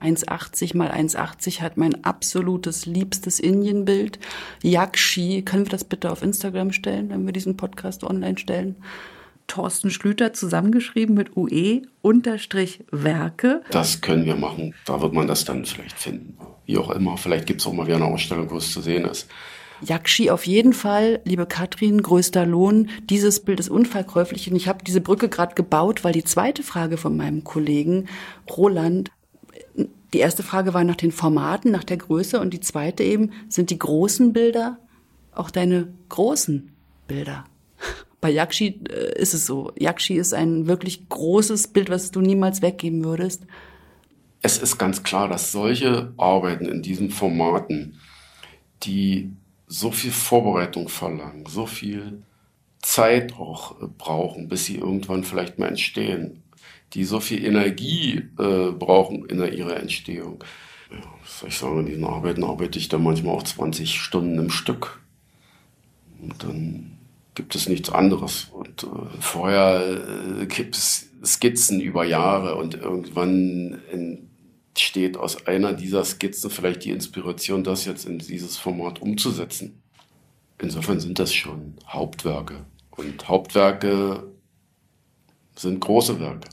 1,80 0.00 0.76
mal 0.76 0.90
1,80 0.90 1.60
hat 1.60 1.76
mein 1.76 2.04
absolutes 2.04 2.86
liebstes 2.86 3.40
Indienbild. 3.40 4.18
Yakshi, 4.62 5.42
können 5.42 5.66
wir 5.66 5.70
das 5.70 5.84
bitte 5.84 6.10
auf 6.10 6.22
Instagram 6.22 6.72
stellen, 6.72 7.10
wenn 7.10 7.24
wir 7.26 7.32
diesen 7.32 7.56
Podcast 7.56 8.04
online 8.04 8.38
stellen? 8.38 8.76
Thorsten 9.46 9.90
Schlüter 9.90 10.32
zusammengeschrieben 10.32 11.14
mit 11.14 11.36
UE 11.36 11.82
unterstrich 12.00 12.84
Werke. 12.90 13.62
Das 13.70 14.00
können 14.00 14.24
wir 14.24 14.36
machen. 14.36 14.74
Da 14.86 15.00
wird 15.00 15.12
man 15.12 15.26
das 15.26 15.44
dann 15.44 15.64
vielleicht 15.64 15.98
finden. 15.98 16.38
Wie 16.64 16.78
auch 16.78 16.90
immer. 16.90 17.16
Vielleicht 17.16 17.46
gibt 17.46 17.60
es 17.60 17.66
auch 17.66 17.72
mal 17.72 17.86
wieder 17.86 17.96
eine 17.96 18.06
Ausstellung, 18.06 18.50
wo 18.50 18.56
es 18.56 18.72
zu 18.72 18.80
sehen 18.80 19.04
ist. 19.04 19.28
Yakshi 19.80 20.30
auf 20.30 20.46
jeden 20.46 20.72
Fall, 20.72 21.20
liebe 21.24 21.46
Katrin, 21.46 22.00
größter 22.00 22.46
Lohn. 22.46 22.88
Dieses 23.10 23.40
Bild 23.40 23.60
ist 23.60 23.68
unverkäuflich 23.68 24.50
und 24.50 24.56
ich 24.56 24.68
habe 24.68 24.84
diese 24.84 25.00
Brücke 25.00 25.28
gerade 25.28 25.54
gebaut, 25.54 26.04
weil 26.04 26.12
die 26.12 26.24
zweite 26.24 26.62
Frage 26.62 26.96
von 26.96 27.16
meinem 27.16 27.44
Kollegen 27.44 28.06
Roland 28.56 29.10
Die 30.14 30.20
erste 30.20 30.44
Frage 30.44 30.72
war 30.74 30.84
nach 30.84 30.94
den 30.94 31.10
Formaten, 31.10 31.72
nach 31.72 31.82
der 31.82 31.96
Größe 31.96 32.38
und 32.38 32.54
die 32.54 32.60
zweite 32.60 33.02
eben, 33.02 33.32
sind 33.48 33.70
die 33.70 33.78
großen 33.80 34.32
Bilder 34.32 34.78
auch 35.32 35.50
deine 35.50 35.92
großen 36.08 36.70
Bilder? 37.08 37.44
Bei 38.20 38.30
Yakshi 38.30 38.80
äh, 38.88 39.20
ist 39.20 39.34
es 39.34 39.44
so. 39.44 39.72
Yakshi 39.76 40.14
ist 40.14 40.32
ein 40.32 40.68
wirklich 40.68 41.08
großes 41.08 41.66
Bild, 41.68 41.90
was 41.90 42.12
du 42.12 42.20
niemals 42.20 42.62
weggeben 42.62 43.04
würdest. 43.04 43.42
Es 44.40 44.58
ist 44.58 44.78
ganz 44.78 45.02
klar, 45.02 45.28
dass 45.28 45.50
solche 45.50 46.12
Arbeiten 46.16 46.66
in 46.66 46.80
diesen 46.80 47.10
Formaten, 47.10 47.98
die 48.84 49.32
so 49.66 49.90
viel 49.90 50.12
Vorbereitung 50.12 50.88
verlangen, 50.88 51.44
so 51.46 51.66
viel 51.66 52.22
Zeit 52.82 53.32
auch 53.32 53.82
äh, 53.82 53.86
brauchen, 53.98 54.46
bis 54.46 54.66
sie 54.66 54.76
irgendwann 54.76 55.24
vielleicht 55.24 55.58
mal 55.58 55.66
entstehen, 55.66 56.43
die 56.94 57.04
so 57.04 57.20
viel 57.20 57.44
Energie 57.44 58.22
äh, 58.38 58.70
brauchen 58.70 59.26
in 59.26 59.38
ihrer 59.52 59.76
Entstehung. 59.76 60.42
Was 61.22 61.40
soll 61.40 61.48
ich 61.48 61.58
sagen, 61.58 61.80
in 61.80 61.86
diesen 61.86 62.04
Arbeiten 62.04 62.44
arbeite 62.44 62.78
ich 62.78 62.88
dann 62.88 63.02
manchmal 63.02 63.34
auch 63.34 63.42
20 63.42 63.94
Stunden 64.00 64.38
im 64.38 64.50
Stück. 64.50 65.00
Und 66.20 66.42
dann 66.42 66.98
gibt 67.34 67.54
es 67.54 67.68
nichts 67.68 67.90
anderes. 67.90 68.48
Und 68.52 68.84
äh, 68.84 68.86
vorher 69.20 70.40
äh, 70.40 70.46
gibt 70.46 70.76
es 70.76 71.10
Skizzen 71.24 71.80
über 71.80 72.04
Jahre 72.04 72.54
und 72.56 72.74
irgendwann 72.74 73.80
entsteht 73.90 75.16
aus 75.16 75.46
einer 75.46 75.72
dieser 75.72 76.04
Skizzen 76.04 76.50
vielleicht 76.50 76.84
die 76.84 76.90
Inspiration, 76.90 77.64
das 77.64 77.86
jetzt 77.86 78.06
in 78.06 78.18
dieses 78.18 78.56
Format 78.56 79.02
umzusetzen. 79.02 79.82
Insofern 80.58 81.00
sind 81.00 81.18
das 81.18 81.34
schon 81.34 81.74
Hauptwerke. 81.88 82.64
Und 82.90 83.26
Hauptwerke 83.26 84.28
sind 85.56 85.80
große 85.80 86.20
Werke. 86.20 86.48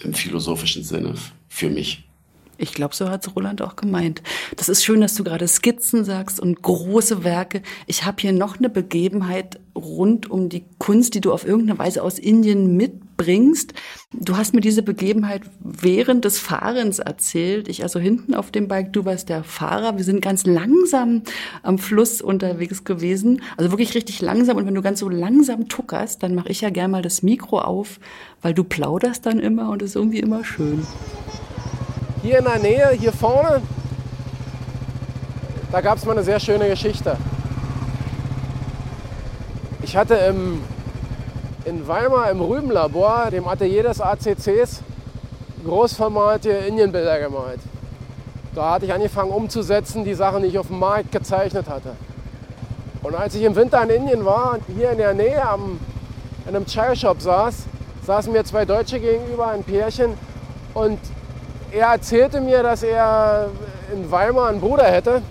Im 0.00 0.14
philosophischen 0.14 0.82
Sinne 0.82 1.14
für 1.48 1.70
mich. 1.70 2.08
Ich 2.56 2.72
glaube, 2.72 2.94
so 2.94 3.08
hat 3.08 3.34
Roland 3.34 3.62
auch 3.62 3.76
gemeint. 3.76 4.22
Das 4.56 4.68
ist 4.68 4.84
schön, 4.84 5.00
dass 5.00 5.14
du 5.14 5.24
gerade 5.24 5.48
Skizzen 5.48 6.04
sagst 6.04 6.38
und 6.38 6.62
große 6.62 7.24
Werke. 7.24 7.62
Ich 7.86 8.04
habe 8.04 8.20
hier 8.20 8.32
noch 8.32 8.58
eine 8.58 8.70
Begebenheit 8.70 9.58
rund 9.74 10.30
um 10.30 10.48
die 10.48 10.64
Kunst, 10.78 11.14
die 11.14 11.20
du 11.20 11.32
auf 11.32 11.44
irgendeine 11.44 11.78
Weise 11.78 12.02
aus 12.02 12.18
Indien 12.18 12.76
mitbringst. 13.16 13.74
Du 14.12 14.36
hast 14.36 14.54
mir 14.54 14.60
diese 14.60 14.82
Begebenheit 14.82 15.42
während 15.60 16.24
des 16.24 16.38
Fahrens 16.38 16.98
erzählt. 16.98 17.68
Ich 17.68 17.82
also 17.82 17.98
hinten 17.98 18.34
auf 18.34 18.50
dem 18.50 18.68
Bike, 18.68 18.92
du 18.92 19.04
warst 19.04 19.28
der 19.28 19.44
Fahrer. 19.44 19.96
Wir 19.96 20.04
sind 20.04 20.20
ganz 20.20 20.46
langsam 20.46 21.22
am 21.62 21.78
Fluss 21.78 22.20
unterwegs 22.20 22.84
gewesen. 22.84 23.42
Also 23.56 23.70
wirklich 23.70 23.94
richtig 23.94 24.20
langsam. 24.20 24.56
Und 24.56 24.66
wenn 24.66 24.74
du 24.74 24.82
ganz 24.82 25.00
so 25.00 25.08
langsam 25.08 25.68
tuckerst, 25.68 26.22
dann 26.22 26.34
mache 26.34 26.48
ich 26.48 26.60
ja 26.60 26.70
gern 26.70 26.90
mal 26.90 27.02
das 27.02 27.22
Mikro 27.22 27.60
auf, 27.60 27.98
weil 28.42 28.54
du 28.54 28.64
plauderst 28.64 29.26
dann 29.26 29.38
immer 29.38 29.70
und 29.70 29.82
es 29.82 29.90
ist 29.90 29.96
irgendwie 29.96 30.20
immer 30.20 30.44
schön 30.44 30.86
hier 32.22 32.38
in 32.38 32.44
der 32.44 32.58
Nähe, 32.58 32.90
hier 32.98 33.12
vorne, 33.12 33.60
da 35.70 35.82
gab 35.82 35.98
es 35.98 36.06
mal 36.06 36.12
eine 36.12 36.22
sehr 36.22 36.40
schöne 36.40 36.68
Geschichte. 36.68 37.18
Ich 39.82 39.94
hatte 39.94 40.14
im, 40.14 40.62
in 41.64 41.86
Weimar 41.88 42.30
im 42.30 42.40
Rübenlabor, 42.40 43.30
dem 43.30 43.48
Atelier 43.48 43.84
des 43.84 44.00
ACCs, 44.00 44.82
großformatige 45.64 46.56
Indienbilder 46.56 47.18
gemalt. 47.20 47.60
Da 48.54 48.72
hatte 48.72 48.84
ich 48.84 48.92
angefangen 48.92 49.30
umzusetzen, 49.30 50.04
die 50.04 50.14
Sachen, 50.14 50.42
die 50.42 50.48
ich 50.48 50.58
auf 50.58 50.68
dem 50.68 50.78
Markt 50.78 51.10
gezeichnet 51.10 51.68
hatte. 51.68 51.96
Und 53.02 53.14
als 53.14 53.34
ich 53.34 53.42
im 53.42 53.56
Winter 53.56 53.82
in 53.82 53.90
Indien 53.90 54.24
war 54.24 54.54
und 54.54 54.62
hier 54.76 54.90
in 54.90 54.98
der 54.98 55.14
Nähe 55.14 55.42
am, 55.42 55.80
in 56.46 56.54
einem 56.54 56.66
Chai-Shop 56.66 57.20
saß, 57.20 57.64
saßen 58.06 58.32
mir 58.32 58.44
zwei 58.44 58.64
Deutsche 58.64 59.00
gegenüber, 59.00 59.48
ein 59.48 59.64
Pärchen. 59.64 60.14
Und 60.74 60.98
er 61.72 61.88
erzählte 61.88 62.40
mir, 62.40 62.62
dass 62.62 62.82
er 62.82 63.48
in 63.92 64.10
Weimar 64.10 64.48
einen 64.48 64.60
Bruder 64.60 64.84
hätte. 64.84 65.22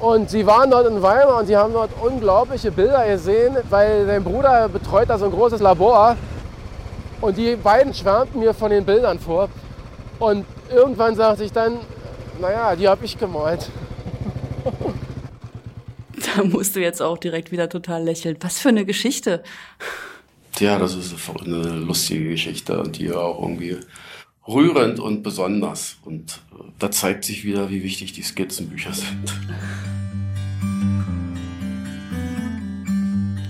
Und 0.00 0.28
sie 0.28 0.46
waren 0.46 0.70
dort 0.70 0.86
in 0.86 1.00
Weimar 1.02 1.38
und 1.38 1.46
sie 1.46 1.56
haben 1.56 1.72
dort 1.72 1.90
unglaubliche 2.00 2.70
Bilder 2.70 3.06
gesehen, 3.06 3.56
weil 3.70 4.06
sein 4.06 4.22
Bruder 4.22 4.68
betreut 4.68 5.08
da 5.08 5.18
so 5.18 5.24
ein 5.24 5.30
großes 5.30 5.60
Labor. 5.60 6.16
Und 7.20 7.38
die 7.38 7.56
beiden 7.56 7.94
schwärmten 7.94 8.40
mir 8.40 8.52
von 8.52 8.70
den 8.70 8.84
Bildern 8.84 9.18
vor. 9.18 9.48
Und 10.18 10.44
irgendwann 10.70 11.14
sagte 11.14 11.44
ich 11.44 11.52
dann, 11.52 11.78
naja, 12.40 12.76
die 12.76 12.88
habe 12.88 13.04
ich 13.04 13.18
gemalt. 13.18 13.70
Da 16.34 16.42
musst 16.42 16.74
du 16.76 16.80
jetzt 16.80 17.00
auch 17.00 17.18
direkt 17.18 17.52
wieder 17.52 17.68
total 17.68 18.02
lächeln. 18.02 18.36
Was 18.40 18.58
für 18.58 18.70
eine 18.70 18.84
Geschichte. 18.84 19.42
Ja, 20.58 20.78
das 20.78 20.94
ist 20.94 21.14
eine 21.44 21.56
lustige 21.56 22.30
Geschichte 22.30 22.80
und 22.80 22.98
die 22.98 23.12
auch 23.12 23.40
irgendwie 23.40 23.78
rührend 24.48 25.00
und 25.00 25.22
besonders. 25.22 25.98
Und 26.04 26.40
äh, 26.52 26.62
da 26.78 26.90
zeigt 26.90 27.24
sich 27.24 27.44
wieder, 27.44 27.70
wie 27.70 27.82
wichtig 27.82 28.12
die 28.12 28.22
Skizzenbücher 28.22 28.92
sind. 28.92 29.34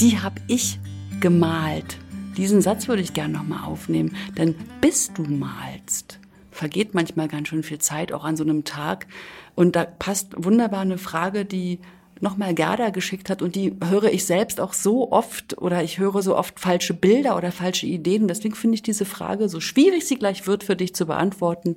Die 0.00 0.18
habe 0.18 0.40
ich 0.46 0.78
gemalt. 1.20 1.98
Diesen 2.36 2.60
Satz 2.60 2.86
würde 2.86 3.02
ich 3.02 3.14
gerne 3.14 3.34
nochmal 3.34 3.64
aufnehmen. 3.64 4.14
Denn 4.36 4.54
bis 4.80 5.12
du 5.14 5.22
malst, 5.22 6.18
vergeht 6.50 6.94
manchmal 6.94 7.28
ganz 7.28 7.48
schön 7.48 7.62
viel 7.62 7.78
Zeit, 7.78 8.12
auch 8.12 8.24
an 8.24 8.36
so 8.36 8.44
einem 8.44 8.64
Tag. 8.64 9.06
Und 9.54 9.74
da 9.74 9.84
passt 9.84 10.34
wunderbar 10.36 10.80
eine 10.80 10.98
Frage, 10.98 11.44
die 11.44 11.78
nochmal 12.20 12.54
Gerda 12.54 12.90
geschickt 12.90 13.30
hat 13.30 13.42
und 13.42 13.54
die 13.54 13.76
höre 13.84 14.12
ich 14.12 14.24
selbst 14.24 14.60
auch 14.60 14.72
so 14.72 15.12
oft 15.12 15.58
oder 15.58 15.82
ich 15.82 15.98
höre 15.98 16.22
so 16.22 16.36
oft 16.36 16.60
falsche 16.60 16.94
Bilder 16.94 17.36
oder 17.36 17.52
falsche 17.52 17.86
Ideen. 17.86 18.28
Deswegen 18.28 18.54
finde 18.54 18.76
ich 18.76 18.82
diese 18.82 19.04
Frage, 19.04 19.48
so 19.48 19.60
schwierig 19.60 20.06
sie 20.06 20.16
gleich 20.16 20.46
wird 20.46 20.64
für 20.64 20.76
dich 20.76 20.94
zu 20.94 21.06
beantworten, 21.06 21.76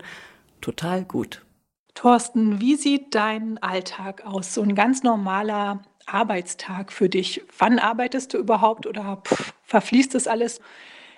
total 0.62 1.04
gut. 1.04 1.46
Thorsten, 1.96 2.62
wie 2.62 2.76
sieht 2.76 3.16
dein 3.16 3.58
Alltag 3.58 4.26
aus? 4.26 4.54
So 4.54 4.62
ein 4.62 4.76
ganz 4.76 5.04
normaler 5.04 5.82
Arbeitstag 6.06 6.92
für 6.92 7.10
dich. 7.10 7.42
Wann 7.58 7.80
arbeitest 7.80 8.34
du 8.34 8.38
überhaupt 8.38 8.88
oder 8.88 9.22
pff, 9.26 9.54
verfließt 9.64 10.16
das 10.16 10.28
alles? 10.28 10.62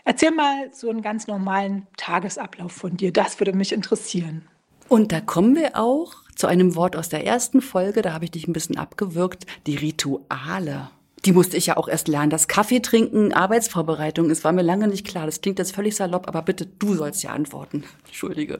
Erzähl 0.03 0.31
mal 0.31 0.73
so 0.73 0.89
einen 0.89 1.01
ganz 1.01 1.27
normalen 1.27 1.87
Tagesablauf 1.97 2.71
von 2.71 2.97
dir. 2.97 3.13
Das 3.13 3.39
würde 3.39 3.53
mich 3.53 3.71
interessieren. 3.71 4.47
Und 4.87 5.11
da 5.11 5.21
kommen 5.21 5.55
wir 5.55 5.77
auch 5.77 6.15
zu 6.41 6.47
einem 6.47 6.75
Wort 6.75 6.95
aus 6.95 7.07
der 7.07 7.23
ersten 7.23 7.61
Folge, 7.61 8.01
da 8.01 8.13
habe 8.13 8.25
ich 8.25 8.31
dich 8.31 8.47
ein 8.47 8.53
bisschen 8.53 8.79
abgewürgt, 8.79 9.45
die 9.67 9.75
Rituale. 9.75 10.89
Die 11.23 11.33
musste 11.33 11.55
ich 11.55 11.67
ja 11.67 11.77
auch 11.77 11.87
erst 11.87 12.07
lernen. 12.07 12.31
Das 12.31 12.47
Kaffee 12.47 12.79
trinken, 12.79 13.31
Arbeitsvorbereitung, 13.31 14.31
es 14.31 14.43
war 14.43 14.51
mir 14.51 14.63
lange 14.63 14.87
nicht 14.87 15.05
klar. 15.05 15.27
Das 15.27 15.41
klingt 15.41 15.59
jetzt 15.59 15.75
völlig 15.75 15.95
salopp, 15.95 16.27
aber 16.27 16.41
bitte, 16.41 16.65
du 16.65 16.95
sollst 16.95 17.21
ja 17.21 17.29
antworten. 17.29 17.83
Entschuldige. 18.07 18.59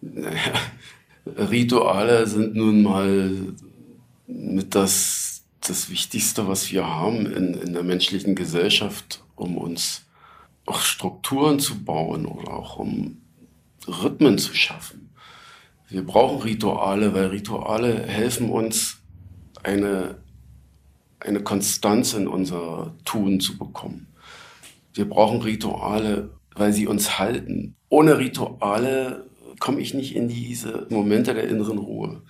Naja, 0.00 0.52
Rituale 1.24 2.26
sind 2.26 2.56
nun 2.56 2.82
mal 2.82 3.30
mit 4.26 4.74
das, 4.74 5.44
das 5.60 5.90
Wichtigste, 5.90 6.48
was 6.48 6.72
wir 6.72 6.88
haben 6.88 7.26
in, 7.26 7.54
in 7.54 7.72
der 7.72 7.84
menschlichen 7.84 8.34
Gesellschaft, 8.34 9.22
um 9.36 9.56
uns 9.56 10.02
auch 10.66 10.80
Strukturen 10.80 11.60
zu 11.60 11.84
bauen 11.84 12.26
oder 12.26 12.52
auch 12.52 12.80
um 12.80 13.18
Rhythmen 13.86 14.38
zu 14.38 14.54
schaffen. 14.54 15.13
Wir 15.88 16.04
brauchen 16.04 16.42
Rituale, 16.42 17.14
weil 17.14 17.26
Rituale 17.26 18.02
helfen 18.06 18.50
uns, 18.50 18.98
eine, 19.62 20.16
eine 21.20 21.40
Konstanz 21.42 22.14
in 22.14 22.28
unser 22.28 22.94
Tun 23.04 23.40
zu 23.40 23.58
bekommen. 23.58 24.06
Wir 24.92 25.08
brauchen 25.08 25.42
Rituale, 25.42 26.30
weil 26.54 26.72
sie 26.72 26.86
uns 26.86 27.18
halten. 27.18 27.74
Ohne 27.88 28.18
Rituale 28.18 29.26
komme 29.58 29.80
ich 29.80 29.94
nicht 29.94 30.14
in 30.14 30.28
diese 30.28 30.86
Momente 30.90 31.34
der 31.34 31.48
inneren 31.48 31.78
Ruhe. 31.78 32.22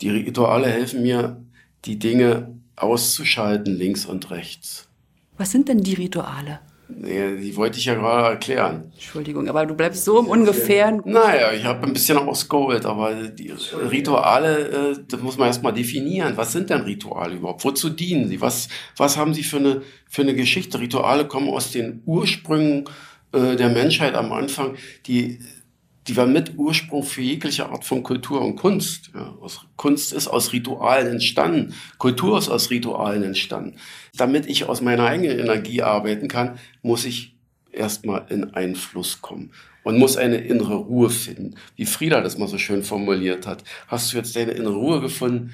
Die 0.00 0.10
Rituale 0.10 0.66
helfen 0.66 1.02
mir, 1.02 1.42
die 1.84 1.98
Dinge 1.98 2.58
auszuschalten, 2.76 3.74
links 3.74 4.04
und 4.04 4.30
rechts. 4.30 4.88
Was 5.36 5.50
sind 5.50 5.68
denn 5.68 5.82
die 5.82 5.94
Rituale? 5.94 6.60
Die 6.88 7.56
wollte 7.56 7.78
ich 7.78 7.86
ja 7.86 7.94
gerade 7.94 8.28
erklären. 8.28 8.92
Entschuldigung, 8.92 9.48
aber 9.48 9.64
du 9.66 9.74
bleibst 9.74 10.04
so 10.04 10.18
im 10.18 10.26
Ungefähren. 10.26 11.00
Naja, 11.04 11.52
ich 11.52 11.64
habe 11.64 11.86
ein 11.86 11.92
bisschen 11.92 12.18
ausgeholt, 12.18 12.84
aber 12.84 13.14
die 13.14 13.52
Rituale, 13.90 14.92
äh, 14.92 14.98
das 15.08 15.20
muss 15.20 15.38
man 15.38 15.48
erstmal 15.48 15.72
definieren. 15.72 16.36
Was 16.36 16.52
sind 16.52 16.70
denn 16.70 16.82
Rituale 16.82 17.36
überhaupt? 17.36 17.64
Wozu 17.64 17.88
dienen 17.88 18.28
sie? 18.28 18.40
Was, 18.40 18.68
was 18.96 19.16
haben 19.16 19.32
sie 19.32 19.42
für 19.42 19.56
eine, 19.56 19.82
für 20.08 20.22
eine 20.22 20.34
Geschichte? 20.34 20.78
Rituale 20.78 21.26
kommen 21.26 21.48
aus 21.48 21.72
den 21.72 22.02
Ursprüngen 22.04 22.84
äh, 23.32 23.56
der 23.56 23.70
Menschheit 23.70 24.14
am 24.14 24.32
Anfang, 24.32 24.76
die 25.06 25.38
die 26.08 26.16
war 26.16 26.26
mit 26.26 26.58
Ursprung 26.58 27.02
für 27.04 27.22
jegliche 27.22 27.68
Art 27.68 27.84
von 27.84 28.02
Kultur 28.02 28.40
und 28.40 28.56
Kunst. 28.56 29.10
Ja, 29.14 29.34
Kunst 29.76 30.12
ist 30.12 30.28
aus 30.28 30.52
Ritualen 30.52 31.06
entstanden, 31.06 31.74
Kultur 31.98 32.38
ist 32.38 32.48
aus 32.48 32.70
Ritualen 32.70 33.22
entstanden. 33.22 33.76
Damit 34.16 34.46
ich 34.46 34.68
aus 34.68 34.80
meiner 34.80 35.04
eigenen 35.04 35.38
Energie 35.38 35.82
arbeiten 35.82 36.28
kann, 36.28 36.58
muss 36.82 37.04
ich 37.04 37.36
erstmal 37.70 38.26
in 38.30 38.52
einen 38.54 38.74
Fluss 38.74 39.22
kommen 39.22 39.52
und 39.84 39.98
muss 39.98 40.16
eine 40.16 40.36
innere 40.36 40.74
Ruhe 40.74 41.10
finden. 41.10 41.54
Wie 41.76 41.86
Frieda 41.86 42.20
das 42.20 42.36
mal 42.36 42.48
so 42.48 42.58
schön 42.58 42.82
formuliert 42.82 43.46
hat. 43.46 43.64
Hast 43.88 44.12
du 44.12 44.16
jetzt 44.16 44.36
deine 44.36 44.52
innere 44.52 44.74
Ruhe 44.74 45.00
gefunden? 45.00 45.52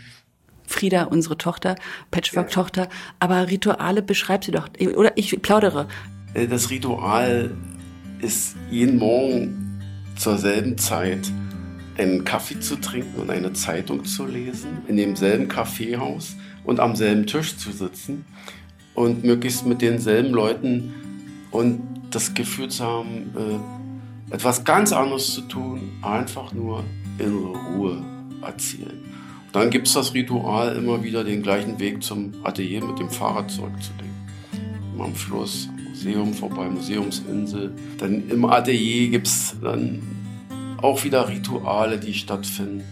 Frieda, 0.66 1.04
unsere 1.04 1.38
Tochter, 1.38 1.76
Patchwork-Tochter, 2.10 2.88
aber 3.20 3.48
Rituale 3.48 4.02
beschreibt 4.02 4.44
sie 4.44 4.50
doch, 4.50 4.68
oder 4.96 5.12
ich 5.16 5.40
plaudere. 5.40 5.88
Äh, 6.34 6.46
das 6.46 6.68
Ritual 6.68 7.56
ist 8.20 8.56
jeden 8.70 8.98
Morgen 8.98 9.67
zur 10.18 10.36
selben 10.36 10.76
Zeit 10.76 11.30
einen 11.96 12.24
Kaffee 12.24 12.60
zu 12.60 12.76
trinken 12.76 13.20
und 13.20 13.30
eine 13.30 13.52
Zeitung 13.52 14.04
zu 14.04 14.26
lesen, 14.26 14.78
in 14.86 14.96
demselben 14.96 15.48
Kaffeehaus 15.48 16.36
und 16.64 16.80
am 16.80 16.94
selben 16.96 17.26
Tisch 17.26 17.56
zu 17.56 17.72
sitzen 17.72 18.24
und 18.94 19.24
möglichst 19.24 19.66
mit 19.66 19.80
denselben 19.80 20.32
Leuten 20.32 20.94
und 21.50 21.80
das 22.10 22.34
Gefühl 22.34 22.68
zu 22.68 22.84
haben, 22.84 23.32
äh, 23.36 24.34
etwas 24.34 24.64
ganz 24.64 24.92
anderes 24.92 25.32
zu 25.34 25.42
tun, 25.42 25.92
einfach 26.02 26.52
nur 26.52 26.84
innere 27.18 27.56
Ruhe 27.56 28.04
erzielen. 28.42 29.04
Dann 29.52 29.70
gibt 29.70 29.86
es 29.86 29.94
das 29.94 30.14
Ritual, 30.14 30.76
immer 30.76 31.02
wieder 31.02 31.24
den 31.24 31.42
gleichen 31.42 31.78
Weg 31.78 32.02
zum 32.02 32.34
Atelier 32.44 32.84
mit 32.84 32.98
dem 32.98 33.08
Fahrrad 33.08 33.50
zurückzulegen. 33.50 34.08
Am 34.98 35.14
Fluss, 35.14 35.68
Museum 35.98 36.32
vorbei, 36.32 36.68
Museumsinsel. 36.68 37.72
Dann 37.98 38.30
im 38.30 38.44
Atelier 38.44 39.08
gibt 39.10 39.26
es 39.26 39.56
dann 39.60 40.00
auch 40.80 41.02
wieder 41.02 41.28
Rituale, 41.28 41.98
die 41.98 42.14
stattfinden. 42.14 42.84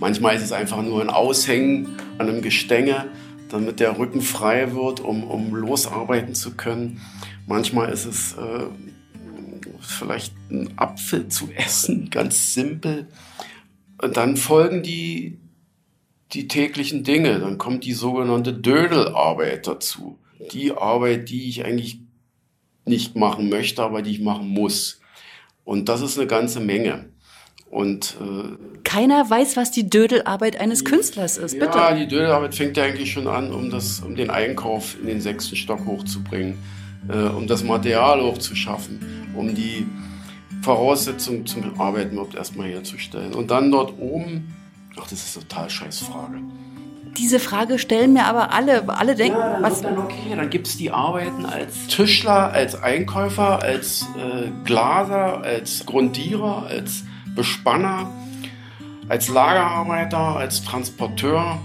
Manchmal 0.00 0.34
ist 0.34 0.42
es 0.42 0.50
einfach 0.50 0.82
nur 0.82 1.00
ein 1.00 1.08
Aushängen 1.08 1.86
an 2.18 2.28
einem 2.28 2.42
Gestänge, 2.42 3.06
damit 3.48 3.78
der 3.78 3.96
Rücken 3.96 4.22
frei 4.22 4.74
wird, 4.74 4.98
um, 4.98 5.22
um 5.22 5.54
losarbeiten 5.54 6.34
zu 6.34 6.56
können. 6.56 7.00
Manchmal 7.46 7.92
ist 7.92 8.06
es 8.06 8.32
äh, 8.32 8.66
vielleicht 9.78 10.34
ein 10.50 10.72
Apfel 10.76 11.28
zu 11.28 11.50
essen, 11.54 12.10
ganz 12.10 12.54
simpel. 12.54 13.06
Und 14.02 14.16
dann 14.16 14.36
folgen 14.36 14.82
die, 14.82 15.38
die 16.32 16.48
täglichen 16.48 17.04
Dinge. 17.04 17.38
Dann 17.38 17.56
kommt 17.56 17.84
die 17.84 17.92
sogenannte 17.92 18.52
Dödelarbeit 18.52 19.68
dazu. 19.68 20.18
Die 20.52 20.72
Arbeit, 20.72 21.30
die 21.30 21.48
ich 21.48 21.64
eigentlich 21.64 22.00
nicht 22.88 23.16
machen 23.16 23.48
möchte, 23.48 23.82
aber 23.82 24.02
die 24.02 24.10
ich 24.12 24.20
machen 24.20 24.48
muss. 24.48 25.00
Und 25.64 25.88
das 25.88 26.00
ist 26.00 26.18
eine 26.18 26.26
ganze 26.26 26.60
Menge. 26.60 27.06
Und 27.70 28.16
äh, 28.20 28.80
keiner 28.82 29.28
weiß, 29.28 29.56
was 29.56 29.70
die 29.70 29.90
Dödelarbeit 29.90 30.58
eines 30.58 30.84
Künstlers 30.84 31.36
ist. 31.36 31.58
Bitte. 31.58 31.76
Ja, 31.76 31.94
die 31.94 32.08
Dödelarbeit 32.08 32.54
fängt 32.54 32.76
ja 32.78 32.84
eigentlich 32.84 33.12
schon 33.12 33.26
an, 33.26 33.52
um 33.52 33.70
das, 33.70 34.00
um 34.00 34.16
den 34.16 34.30
Einkauf 34.30 34.96
in 34.98 35.06
den 35.06 35.20
sechsten 35.20 35.56
Stock 35.56 35.84
hochzubringen, 35.84 36.56
äh, 37.08 37.28
um 37.28 37.46
das 37.46 37.62
Material 37.62 38.22
hochzuschaffen, 38.22 39.00
um 39.36 39.54
die 39.54 39.86
Voraussetzungen 40.62 41.44
zum 41.44 41.78
Arbeiten 41.78 42.12
überhaupt 42.12 42.34
erstmal 42.34 42.68
herzustellen. 42.68 43.34
Und 43.34 43.50
dann 43.50 43.70
dort 43.70 43.98
oben, 43.98 44.56
ach, 44.98 45.06
das 45.08 45.12
ist 45.12 45.34
total 45.34 45.68
scheiß 45.68 46.00
Frage. 46.00 46.40
Diese 47.18 47.40
Frage 47.40 47.78
stellen 47.78 48.12
mir 48.12 48.26
aber 48.26 48.52
alle. 48.52 48.88
Alle 48.88 49.14
denken, 49.14 49.38
ja, 49.38 49.54
dann 49.54 49.62
was. 49.62 49.82
Dann 49.82 49.98
okay, 49.98 50.34
dann 50.36 50.50
gibt 50.50 50.68
es 50.68 50.76
die 50.76 50.90
Arbeiten 50.90 51.44
als 51.46 51.88
Tischler, 51.88 52.52
als 52.52 52.80
Einkäufer, 52.80 53.60
als 53.60 54.06
äh, 54.16 54.50
Glaser, 54.64 55.42
als 55.42 55.84
Grundierer, 55.84 56.66
als 56.68 57.04
Bespanner, 57.34 58.10
als 59.08 59.28
Lagerarbeiter, 59.28 60.36
als 60.36 60.62
Transporteur. 60.62 61.58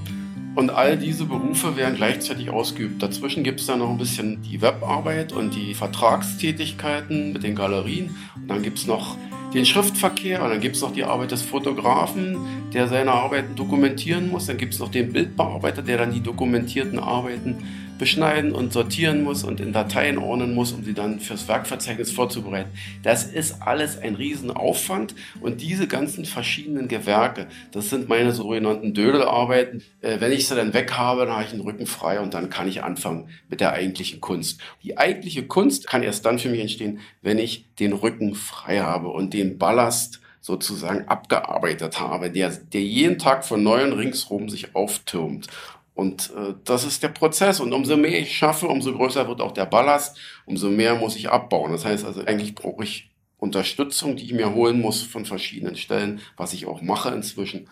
Und 0.55 0.69
all 0.69 0.97
diese 0.97 1.25
Berufe 1.25 1.75
werden 1.77 1.95
gleichzeitig 1.95 2.51
ausgeübt. 2.51 3.01
Dazwischen 3.01 3.43
gibt 3.43 3.59
es 3.59 3.65
dann 3.65 3.79
noch 3.79 3.89
ein 3.89 3.97
bisschen 3.97 4.43
die 4.43 4.61
Webarbeit 4.61 5.33
und 5.33 5.55
die 5.55 5.73
Vertragstätigkeiten 5.73 7.33
mit 7.33 7.41
den 7.43 7.55
Galerien. 7.55 8.15
Und 8.35 8.47
dann 8.49 8.61
gibt 8.61 8.77
es 8.77 8.85
noch 8.85 9.17
den 9.53 9.65
Schriftverkehr 9.65 10.43
dann 10.49 10.59
gibt 10.59 10.75
es 10.75 10.81
noch 10.81 10.93
die 10.93 11.03
Arbeit 11.03 11.31
des 11.31 11.41
Fotografen, 11.41 12.37
der 12.73 12.87
seine 12.87 13.11
Arbeiten 13.11 13.55
dokumentieren 13.55 14.29
muss. 14.29 14.47
Dann 14.47 14.57
gibt 14.57 14.73
es 14.73 14.79
noch 14.79 14.89
den 14.89 15.13
Bildbearbeiter, 15.13 15.81
der 15.81 15.97
dann 15.97 16.11
die 16.11 16.21
dokumentierten 16.21 16.99
Arbeiten 16.99 17.57
beschneiden 17.97 18.53
und 18.53 18.73
sortieren 18.73 19.23
muss 19.23 19.43
und 19.43 19.59
in 19.59 19.73
Dateien 19.73 20.17
ordnen 20.17 20.53
muss, 20.53 20.71
um 20.71 20.83
sie 20.83 20.93
dann 20.93 21.19
fürs 21.19 21.47
Werkverzeichnis 21.47 22.11
vorzubereiten. 22.11 22.71
Das 23.03 23.23
ist 23.23 23.61
alles 23.61 23.97
ein 23.97 24.15
Riesenaufwand 24.15 25.15
und 25.41 25.61
diese 25.61 25.87
ganzen 25.87 26.25
verschiedenen 26.25 26.87
Gewerke, 26.87 27.47
das 27.71 27.89
sind 27.89 28.09
meine 28.09 28.31
sogenannten 28.31 28.93
Dödelarbeiten. 28.93 29.83
Äh, 30.01 30.19
wenn 30.19 30.31
ich 30.31 30.47
sie 30.47 30.55
dann 30.55 30.73
weg 30.73 30.93
habe, 30.93 31.25
dann 31.25 31.35
habe 31.35 31.43
ich 31.43 31.51
den 31.51 31.61
Rücken 31.61 31.85
frei 31.85 32.19
und 32.19 32.33
dann 32.33 32.49
kann 32.49 32.67
ich 32.67 32.83
anfangen 32.83 33.29
mit 33.49 33.61
der 33.61 33.73
eigentlichen 33.73 34.21
Kunst. 34.21 34.59
Die 34.83 34.97
eigentliche 34.97 35.43
Kunst 35.43 35.87
kann 35.87 36.03
erst 36.03 36.25
dann 36.25 36.39
für 36.39 36.49
mich 36.49 36.61
entstehen, 36.61 36.99
wenn 37.21 37.37
ich 37.37 37.65
den 37.79 37.93
Rücken 37.93 38.35
frei 38.35 38.79
habe 38.79 39.09
und 39.09 39.33
den 39.33 39.57
Ballast 39.57 40.19
sozusagen 40.43 41.07
abgearbeitet 41.07 42.01
habe, 42.01 42.29
der, 42.29 42.49
der 42.49 42.81
jeden 42.81 43.17
Tag 43.17 43.45
von 43.45 43.63
neuem 43.63 43.93
ringsrum 43.93 44.49
sich 44.49 44.75
auftürmt. 44.75 45.47
Und 45.95 46.31
äh, 46.35 46.55
das 46.65 46.85
ist 46.85 47.03
der 47.03 47.09
Prozess. 47.09 47.59
Und 47.59 47.73
umso 47.73 47.97
mehr 47.97 48.19
ich 48.19 48.35
schaffe, 48.35 48.67
umso 48.67 48.93
größer 48.93 49.27
wird 49.27 49.41
auch 49.41 49.51
der 49.51 49.65
Ballast, 49.65 50.17
umso 50.45 50.69
mehr 50.69 50.95
muss 50.95 51.15
ich 51.15 51.29
abbauen. 51.29 51.71
Das 51.71 51.85
heißt 51.85 52.05
also, 52.05 52.21
eigentlich 52.21 52.55
brauche 52.55 52.83
ich 52.83 53.11
Unterstützung, 53.37 54.15
die 54.15 54.23
ich 54.23 54.33
mir 54.33 54.53
holen 54.53 54.79
muss 54.79 55.01
von 55.01 55.25
verschiedenen 55.25 55.75
Stellen, 55.75 56.21
was 56.37 56.53
ich 56.53 56.65
auch 56.65 56.81
mache 56.81 57.09
inzwischen. 57.09 57.67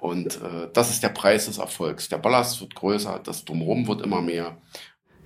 Und 0.00 0.36
äh, 0.36 0.68
das 0.72 0.90
ist 0.90 1.02
der 1.02 1.10
Preis 1.10 1.44
des 1.44 1.58
Erfolgs. 1.58 2.08
Der 2.08 2.16
Ballast 2.16 2.60
wird 2.60 2.74
größer, 2.74 3.20
das 3.22 3.44
Drumherum 3.44 3.86
wird 3.86 4.00
immer 4.00 4.22
mehr. 4.22 4.56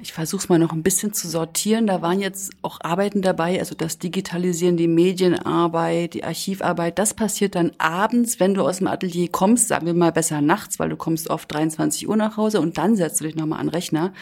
Ich 0.00 0.12
versuche 0.12 0.42
es 0.42 0.48
mal 0.48 0.58
noch 0.58 0.72
ein 0.72 0.82
bisschen 0.82 1.12
zu 1.12 1.28
sortieren. 1.28 1.86
Da 1.86 2.02
waren 2.02 2.20
jetzt 2.20 2.52
auch 2.62 2.78
Arbeiten 2.82 3.22
dabei, 3.22 3.58
also 3.58 3.74
das 3.74 3.98
Digitalisieren, 3.98 4.76
die 4.76 4.88
Medienarbeit, 4.88 6.14
die 6.14 6.24
Archivarbeit. 6.24 6.98
Das 6.98 7.14
passiert 7.14 7.54
dann 7.54 7.72
abends, 7.78 8.40
wenn 8.40 8.54
du 8.54 8.62
aus 8.62 8.78
dem 8.78 8.88
Atelier 8.88 9.28
kommst, 9.30 9.68
sagen 9.68 9.86
wir 9.86 9.94
mal 9.94 10.12
besser 10.12 10.40
nachts, 10.40 10.78
weil 10.78 10.88
du 10.88 10.96
kommst 10.96 11.30
oft 11.30 11.50
23 11.50 12.08
Uhr 12.08 12.16
nach 12.16 12.36
Hause 12.36 12.60
und 12.60 12.76
dann 12.76 12.96
setzt 12.96 13.20
du 13.20 13.24
dich 13.24 13.36
nochmal 13.36 13.60
an 13.60 13.66
den 13.66 13.74
Rechner. 13.74 14.12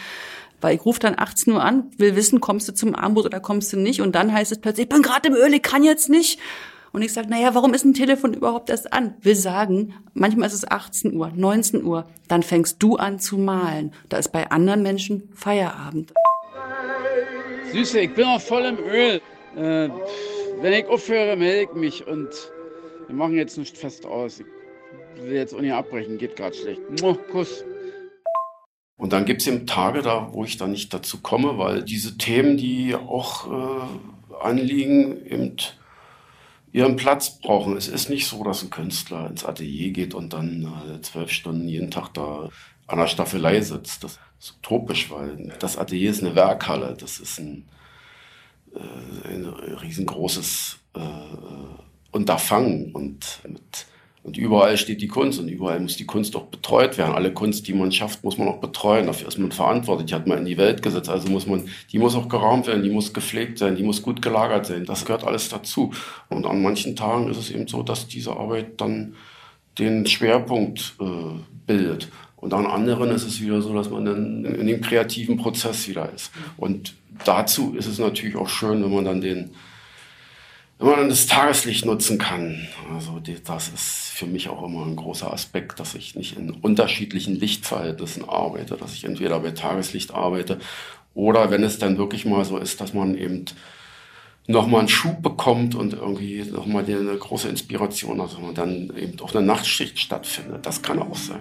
Weil 0.61 0.75
ich 0.75 0.85
rufe 0.85 0.99
dann 0.99 1.15
18 1.17 1.51
Uhr 1.51 1.63
an, 1.63 1.91
will 1.97 2.15
wissen, 2.15 2.39
kommst 2.39 2.69
du 2.69 2.73
zum 2.73 2.95
Armbrot 2.95 3.25
oder 3.25 3.41
kommst 3.41 3.73
du 3.73 3.77
nicht? 3.77 3.99
Und 4.01 4.13
dann 4.13 4.31
heißt 4.31 4.51
es 4.51 4.59
plötzlich, 4.59 4.85
ich 4.85 4.89
bin 4.89 5.01
gerade 5.01 5.27
im 5.27 5.35
Öl, 5.35 5.53
ich 5.53 5.61
kann 5.61 5.83
jetzt 5.83 6.07
nicht. 6.07 6.39
Und 6.93 7.01
ich 7.01 7.11
sage, 7.11 7.27
naja, 7.27 7.55
warum 7.55 7.73
ist 7.73 7.85
ein 7.85 7.95
Telefon 7.95 8.35
überhaupt 8.35 8.69
erst 8.69 8.93
an? 8.93 9.15
Will 9.21 9.35
sagen, 9.35 9.95
manchmal 10.13 10.45
ist 10.45 10.53
es 10.53 10.69
18 10.69 11.15
Uhr, 11.15 11.31
19 11.35 11.83
Uhr, 11.83 12.05
dann 12.27 12.43
fängst 12.43 12.81
du 12.83 12.97
an 12.97 13.19
zu 13.19 13.39
malen. 13.39 13.91
Da 14.09 14.17
ist 14.17 14.31
bei 14.31 14.51
anderen 14.51 14.83
Menschen 14.83 15.27
Feierabend. 15.33 16.13
Süße, 17.71 17.99
ich 17.99 18.13
bin 18.13 18.25
auch 18.25 18.39
voll 18.39 18.65
im 18.65 18.77
Öl. 18.77 19.21
Äh, 19.55 19.89
wenn 20.61 20.73
ich 20.73 20.85
aufhöre, 20.85 21.35
melde 21.35 21.63
ich 21.63 21.73
mich 21.73 22.05
und 22.05 22.29
wir 23.07 23.15
machen 23.15 23.37
jetzt 23.37 23.57
nicht 23.57 23.75
fest 23.75 24.05
aus. 24.05 24.41
Ich 25.15 25.23
will 25.23 25.33
jetzt 25.33 25.55
auch 25.55 25.61
nicht 25.61 25.73
abbrechen, 25.73 26.19
geht 26.19 26.35
gerade 26.35 26.55
schlecht. 26.55 26.81
Muah, 27.01 27.17
Kuss. 27.31 27.65
Und 28.97 29.13
dann 29.13 29.25
gibt 29.25 29.41
es 29.41 29.47
eben 29.47 29.65
Tage 29.65 30.03
da, 30.03 30.29
wo 30.31 30.43
ich 30.43 30.57
da 30.57 30.67
nicht 30.67 30.93
dazu 30.93 31.21
komme, 31.21 31.57
weil 31.57 31.81
diese 31.81 32.19
Themen, 32.19 32.55
die 32.55 32.93
auch 32.93 33.51
äh, 33.51 34.35
anliegen, 34.43 35.25
eben 35.25 35.57
ihren 36.73 36.95
Platz 36.95 37.39
brauchen. 37.39 37.77
Es 37.77 37.87
ist 37.87 38.09
nicht 38.09 38.27
so, 38.27 38.43
dass 38.43 38.63
ein 38.63 38.71
Künstler 38.71 39.29
ins 39.29 39.45
Atelier 39.45 39.91
geht 39.91 40.13
und 40.13 40.33
dann 40.33 40.67
äh, 40.91 41.01
zwölf 41.01 41.31
Stunden 41.31 41.69
jeden 41.69 41.91
Tag 41.91 42.09
da 42.13 42.49
an 42.87 42.99
der 42.99 43.07
Staffelei 43.07 43.61
sitzt. 43.61 44.03
Das 44.03 44.19
ist 44.39 44.57
utopisch, 44.57 45.09
weil 45.09 45.53
das 45.59 45.77
Atelier 45.77 46.09
ist 46.09 46.21
eine 46.21 46.35
Werkhalle. 46.35 46.97
Das 46.99 47.19
ist 47.19 47.39
ein, 47.39 47.69
äh, 48.73 49.29
ein 49.29 49.45
riesengroßes 49.45 50.79
äh, 50.95 50.99
Unterfangen 52.11 52.91
und 52.91 53.39
mit 53.47 53.85
und 54.23 54.37
überall 54.37 54.77
steht 54.77 55.01
die 55.01 55.09
Kunst 55.09 55.37
und 55.39 55.49
überall 55.49 55.81
muss 55.81 55.97
die 55.97 56.05
Kunst 56.05 56.37
auch 56.37 56.45
betreut 56.45 56.97
werden. 56.97 57.13
Alle 57.13 57.33
Kunst, 57.33 57.67
die 57.67 57.73
man 57.73 57.91
schafft, 57.91 58.23
muss 58.23 58.37
man 58.37 58.47
auch 58.47 58.61
betreuen. 58.61 59.07
Dafür 59.07 59.27
ist 59.27 59.37
man 59.37 59.51
verantwortlich. 59.51 60.07
Die 60.07 60.15
hat 60.15 60.27
man 60.27 60.37
in 60.37 60.45
die 60.45 60.57
Welt 60.57 60.81
gesetzt. 60.81 61.09
Also 61.09 61.29
muss 61.29 61.45
man, 61.45 61.65
die 61.91 61.99
muss 61.99 62.15
auch 62.15 62.29
geraumt 62.29 62.67
werden, 62.67 62.83
die 62.83 62.89
muss 62.89 63.13
gepflegt 63.13 63.57
sein, 63.57 63.75
die 63.75 63.83
muss 63.83 64.01
gut 64.01 64.21
gelagert 64.21 64.65
sein. 64.65 64.85
Das 64.85 65.03
gehört 65.03 65.25
alles 65.25 65.49
dazu. 65.49 65.91
Und 66.29 66.45
an 66.45 66.61
manchen 66.61 66.95
Tagen 66.95 67.29
ist 67.29 67.37
es 67.37 67.51
eben 67.51 67.67
so, 67.67 67.83
dass 67.83 68.07
diese 68.07 68.31
Arbeit 68.31 68.79
dann 68.79 69.15
den 69.77 70.05
Schwerpunkt 70.05 70.95
äh, 71.01 71.05
bildet. 71.67 72.07
Und 72.37 72.53
an 72.53 72.65
anderen 72.65 73.09
ist 73.09 73.25
es 73.25 73.41
wieder 73.41 73.61
so, 73.61 73.73
dass 73.73 73.89
man 73.89 74.05
dann 74.05 74.45
in 74.45 74.67
dem 74.67 74.79
kreativen 74.79 75.35
Prozess 75.35 75.87
wieder 75.89 76.09
ist. 76.13 76.31
Und 76.55 76.93
dazu 77.25 77.75
ist 77.75 77.87
es 77.87 77.99
natürlich 77.99 78.37
auch 78.37 78.49
schön, 78.49 78.81
wenn 78.83 78.93
man 78.93 79.03
dann 79.03 79.19
den, 79.19 79.51
wenn 80.83 80.89
man 80.89 80.99
dann 80.99 81.09
das 81.09 81.27
Tageslicht 81.27 81.85
nutzen 81.85 82.17
kann. 82.17 82.67
Also 82.93 83.21
das 83.45 83.69
ist 83.69 84.11
für 84.13 84.25
mich 84.25 84.49
auch 84.49 84.63
immer 84.63 84.85
ein 84.85 84.97
großer 84.97 85.31
Aspekt, 85.31 85.79
dass 85.79 85.95
ich 85.95 86.15
nicht 86.15 86.37
in 86.37 86.51
unterschiedlichen 86.51 87.35
Lichtverhältnissen 87.35 88.27
arbeite, 88.27 88.75
dass 88.75 88.93
ich 88.93 89.05
entweder 89.05 89.39
bei 89.39 89.51
Tageslicht 89.51 90.13
arbeite 90.13 90.59
oder 91.13 91.51
wenn 91.51 91.63
es 91.63 91.79
dann 91.79 91.97
wirklich 91.97 92.25
mal 92.25 92.43
so 92.43 92.57
ist, 92.57 92.81
dass 92.81 92.93
man 92.93 93.15
eben 93.15 93.45
nochmal 94.47 94.81
einen 94.81 94.89
Schub 94.89 95.21
bekommt 95.21 95.73
und 95.73 95.93
irgendwie 95.93 96.43
nochmal 96.43 96.83
eine 96.83 97.17
große 97.17 97.47
Inspiration, 97.47 98.19
also 98.19 98.37
dann 98.53 98.91
eben 98.97 99.17
auch 99.21 99.33
eine 99.33 99.45
Nachtschicht 99.45 99.99
stattfindet. 99.99 100.65
Das 100.65 100.81
kann 100.81 100.99
auch 100.99 101.15
sein. 101.15 101.39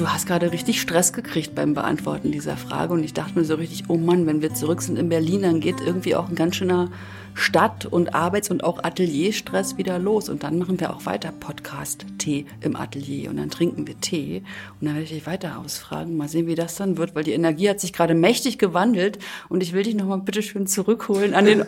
Du 0.00 0.08
hast 0.08 0.26
gerade 0.26 0.50
richtig 0.50 0.80
Stress 0.80 1.12
gekriegt 1.12 1.54
beim 1.54 1.74
Beantworten 1.74 2.32
dieser 2.32 2.56
Frage 2.56 2.94
und 2.94 3.04
ich 3.04 3.12
dachte 3.12 3.38
mir 3.38 3.44
so 3.44 3.56
richtig, 3.56 3.84
oh 3.88 3.98
Mann, 3.98 4.26
wenn 4.26 4.40
wir 4.40 4.54
zurück 4.54 4.80
sind 4.80 4.98
in 4.98 5.10
Berlin, 5.10 5.42
dann 5.42 5.60
geht 5.60 5.82
irgendwie 5.84 6.16
auch 6.16 6.30
ein 6.30 6.36
ganz 6.36 6.56
schöner 6.56 6.88
Stadt- 7.34 7.84
und 7.84 8.14
Arbeits- 8.14 8.50
und 8.50 8.64
auch 8.64 8.82
Atelierstress 8.82 9.76
wieder 9.76 9.98
los. 9.98 10.30
Und 10.30 10.42
dann 10.42 10.58
machen 10.58 10.80
wir 10.80 10.88
auch 10.88 11.04
weiter 11.04 11.32
Podcast-Tee 11.32 12.46
im 12.62 12.76
Atelier 12.76 13.28
und 13.28 13.36
dann 13.36 13.50
trinken 13.50 13.86
wir 13.86 14.00
Tee 14.00 14.42
und 14.80 14.86
dann 14.86 14.94
werde 14.94 15.04
ich 15.04 15.10
dich 15.10 15.26
weiter 15.26 15.58
ausfragen. 15.58 16.16
Mal 16.16 16.28
sehen, 16.28 16.46
wie 16.46 16.54
das 16.54 16.76
dann 16.76 16.96
wird, 16.96 17.14
weil 17.14 17.24
die 17.24 17.32
Energie 17.32 17.68
hat 17.68 17.80
sich 17.80 17.92
gerade 17.92 18.14
mächtig 18.14 18.56
gewandelt 18.58 19.18
und 19.50 19.62
ich 19.62 19.74
will 19.74 19.82
dich 19.82 19.96
nochmal 19.96 20.20
bitteschön 20.20 20.66
zurückholen 20.66 21.34
an 21.34 21.44
den, 21.44 21.66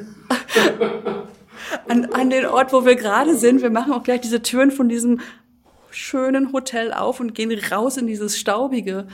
an, 1.86 2.06
an 2.06 2.30
den 2.30 2.46
Ort, 2.46 2.72
wo 2.72 2.86
wir 2.86 2.96
gerade 2.96 3.36
sind. 3.36 3.60
Wir 3.60 3.68
machen 3.68 3.92
auch 3.92 4.04
gleich 4.04 4.22
diese 4.22 4.40
Türen 4.40 4.70
von 4.70 4.88
diesem 4.88 5.20
schönen 5.92 6.52
Hotel 6.52 6.92
auf 6.92 7.20
und 7.20 7.34
gehen 7.34 7.52
raus 7.70 7.96
in 7.96 8.06
dieses 8.06 8.38
staubige 8.38 9.06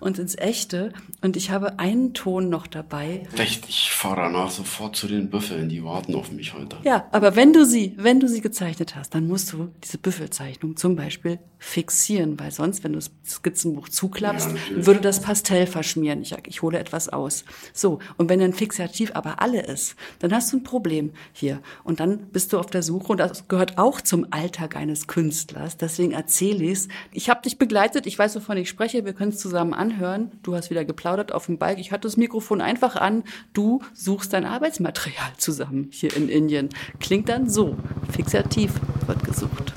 und 0.00 0.18
ins 0.18 0.36
Echte. 0.36 0.92
Und 1.22 1.36
ich 1.36 1.50
habe 1.50 1.78
einen 1.78 2.14
Ton 2.14 2.48
noch 2.48 2.66
dabei. 2.66 3.26
Echt, 3.36 3.68
ich 3.68 3.90
fahre 3.90 4.22
danach 4.22 4.50
sofort 4.50 4.96
zu 4.96 5.08
den 5.08 5.30
Büffeln, 5.30 5.68
die 5.68 5.82
warten 5.84 6.14
auf 6.14 6.30
mich 6.32 6.54
heute. 6.54 6.76
Ja, 6.84 7.06
aber 7.12 7.36
wenn 7.36 7.52
du 7.52 7.64
sie, 7.64 7.94
wenn 7.96 8.20
du 8.20 8.28
sie 8.28 8.40
gezeichnet 8.40 8.94
hast, 8.94 9.14
dann 9.14 9.26
musst 9.26 9.52
du 9.52 9.70
diese 9.82 9.98
Büffelzeichnung 9.98 10.76
zum 10.76 10.96
Beispiel 10.96 11.38
fixieren, 11.58 12.38
weil 12.38 12.50
sonst, 12.50 12.84
wenn 12.84 12.92
du 12.92 12.98
das 12.98 13.10
Skizzenbuch 13.26 13.88
zuklappst, 13.88 14.48
Ja, 14.50 14.86
würde 14.86 15.00
das 15.00 15.20
Pastell 15.20 15.66
verschmieren. 15.66 16.22
Ich, 16.22 16.34
ich 16.46 16.62
hole 16.62 16.78
etwas 16.78 17.08
aus. 17.08 17.44
So, 17.72 17.98
und 18.16 18.28
wenn 18.28 18.40
ein 18.40 18.52
Fixativ 18.52 19.12
aber 19.14 19.40
alle 19.40 19.62
ist, 19.62 19.96
dann 20.18 20.32
hast 20.32 20.52
du 20.52 20.58
ein 20.58 20.62
Problem 20.62 21.12
hier. 21.32 21.60
Und 21.84 22.00
dann 22.00 22.18
bist 22.28 22.52
du 22.52 22.58
auf 22.58 22.66
der 22.66 22.82
Suche, 22.82 23.12
und 23.12 23.18
das 23.18 23.48
gehört 23.48 23.78
auch 23.78 24.00
zum 24.00 24.26
Alltag 24.30 24.76
eines 24.76 25.06
Künstlers. 25.06 25.76
Deswegen 25.76 26.12
erzähle 26.12 26.64
ich 26.64 26.72
es. 26.72 26.88
Ich 27.12 27.30
habe 27.30 27.42
dich 27.42 27.58
begleitet, 27.58 28.06
ich 28.06 28.18
weiß, 28.18 28.36
wovon 28.36 28.56
ich 28.58 28.68
spreche, 28.68 29.04
wir 29.04 29.12
können 29.12 29.32
es 29.32 29.38
zusammen 29.38 29.74
anhören. 29.74 30.30
Du 30.42 30.54
hast 30.54 30.70
wieder 30.70 30.84
geplaudert 30.84 31.32
auf 31.32 31.46
dem 31.46 31.58
Balk. 31.58 31.78
Ich 31.78 31.92
hatte 31.92 32.06
das 32.06 32.16
Mikrofon 32.16 32.60
einfach 32.60 32.96
an. 32.96 33.24
Du 33.52 33.80
suchst 33.94 34.32
dein 34.32 34.44
Arbeitsmaterial 34.44 35.32
zusammen 35.38 35.88
hier 35.90 36.14
in 36.16 36.28
Indien. 36.28 36.68
Klingt 37.00 37.28
dann 37.28 37.48
so. 37.48 37.76
Fixativ 38.12 38.72
wird 39.06 39.24
gesucht. 39.24 39.72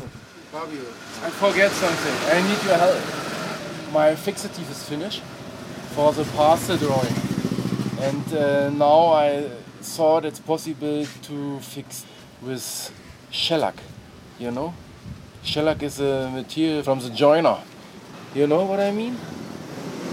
Fabio, 0.52 0.80
I 1.22 1.30
forget 1.32 1.72
something. 1.72 2.16
I 2.32 2.42
need 2.48 2.64
your 2.64 2.78
help. 2.78 3.02
My 3.92 4.16
fixative 4.16 4.70
is 4.72 4.84
finished 4.88 5.22
for 5.96 6.14
the 6.14 6.24
parcel 6.36 6.78
drawing. 6.78 7.14
And 8.00 8.34
uh, 8.34 8.70
now 8.70 9.08
I 9.08 9.50
thought 9.82 10.24
it's 10.24 10.40
possible 10.40 11.06
to 11.24 11.60
fix 11.60 12.06
with 12.42 12.94
shellac. 13.32 13.76
You 14.40 14.52
know? 14.52 14.74
Shellac 15.44 15.84
is 15.84 16.00
a 16.00 16.30
material 16.34 16.84
from 16.84 17.00
the 17.00 17.10
joiner. 17.10 17.58
You 18.34 18.48
know 18.48 18.64
what 18.64 18.80
I 18.80 18.92
mean? 18.92 19.18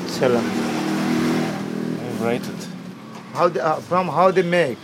Shellac. 0.08 0.42
I 0.42 2.24
write 2.24 2.48
it. 2.48 2.68
How 3.32 3.48
they, 3.48 3.60
uh, 3.60 3.76
from 3.76 4.08
how 4.08 4.32
they 4.32 4.42
make? 4.42 4.78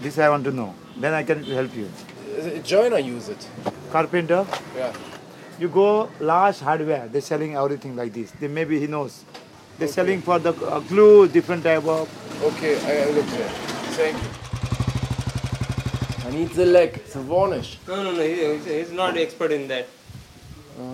This 0.00 0.18
I 0.18 0.28
want 0.28 0.44
to 0.44 0.52
know. 0.52 0.74
Then 0.96 1.14
I 1.14 1.24
can 1.24 1.42
help 1.42 1.74
you. 1.74 1.90
A 2.38 2.60
joiner 2.60 2.98
use 2.98 3.28
it. 3.28 3.48
Carpenter, 3.90 4.46
Yeah. 4.76 4.92
You 5.58 5.68
go 5.68 6.08
large 6.20 6.58
hardware. 6.60 7.08
They're 7.08 7.20
selling 7.20 7.56
everything 7.56 7.96
like 7.96 8.12
this. 8.12 8.30
They 8.32 8.48
maybe 8.48 8.78
he 8.80 8.86
knows. 8.86 9.24
They're 9.78 9.88
selling 9.88 10.22
for 10.22 10.38
the 10.38 10.52
uh, 10.66 10.80
glue, 10.80 11.26
different 11.28 11.64
type 11.64 11.84
of. 11.84 12.08
Okay, 12.44 12.74
I 12.76 13.10
look 13.10 13.26
there. 13.26 13.48
Thank 13.98 14.16
you. 14.22 14.30
I 16.28 16.30
need 16.32 16.48
the 16.50 16.66
leg, 16.66 17.04
the 17.06 17.20
varnish. 17.20 17.78
No, 17.86 18.02
no, 18.02 18.12
no. 18.12 18.22
He, 18.22 18.34
he's- 18.34 18.64
he's 18.64 18.92
not 18.92 19.16
expert 19.16 19.52
in 19.52 19.68
that. 19.68 19.86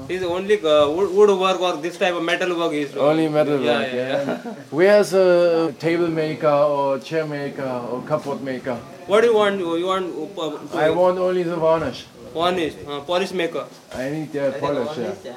He's 0.08 0.22
only 0.22 0.56
uh, 0.62 0.90
wood, 0.90 1.30
work 1.38 1.58
or 1.60 1.76
this 1.78 1.96
type 1.96 2.14
of 2.14 2.22
metal 2.22 2.54
work. 2.58 2.72
He's. 2.72 2.94
Only 2.94 3.28
metal 3.28 3.58
Yeah, 3.62 3.78
work, 3.78 3.92
yeah, 3.94 4.24
yeah. 4.44 4.54
Where's 4.70 5.14
a 5.14 5.72
table 5.78 6.08
maker 6.08 6.48
or 6.48 6.98
chair 6.98 7.26
maker 7.26 7.62
or 7.90 8.02
cupboard 8.02 8.42
maker? 8.42 8.74
What 9.06 9.22
do 9.22 9.28
you 9.28 9.34
want? 9.36 9.58
You 9.58 9.86
want 9.86 10.38
uh, 10.38 10.76
I 10.76 10.90
want 10.90 11.18
only 11.18 11.44
the 11.44 11.56
varnish. 11.56 12.04
Varnish, 12.34 12.74
uh, 12.88 13.00
polish 13.00 13.32
maker. 13.32 13.66
I 13.94 14.10
need 14.10 14.32
the 14.32 14.54
polish, 14.60 14.96
yeah. 14.98 15.34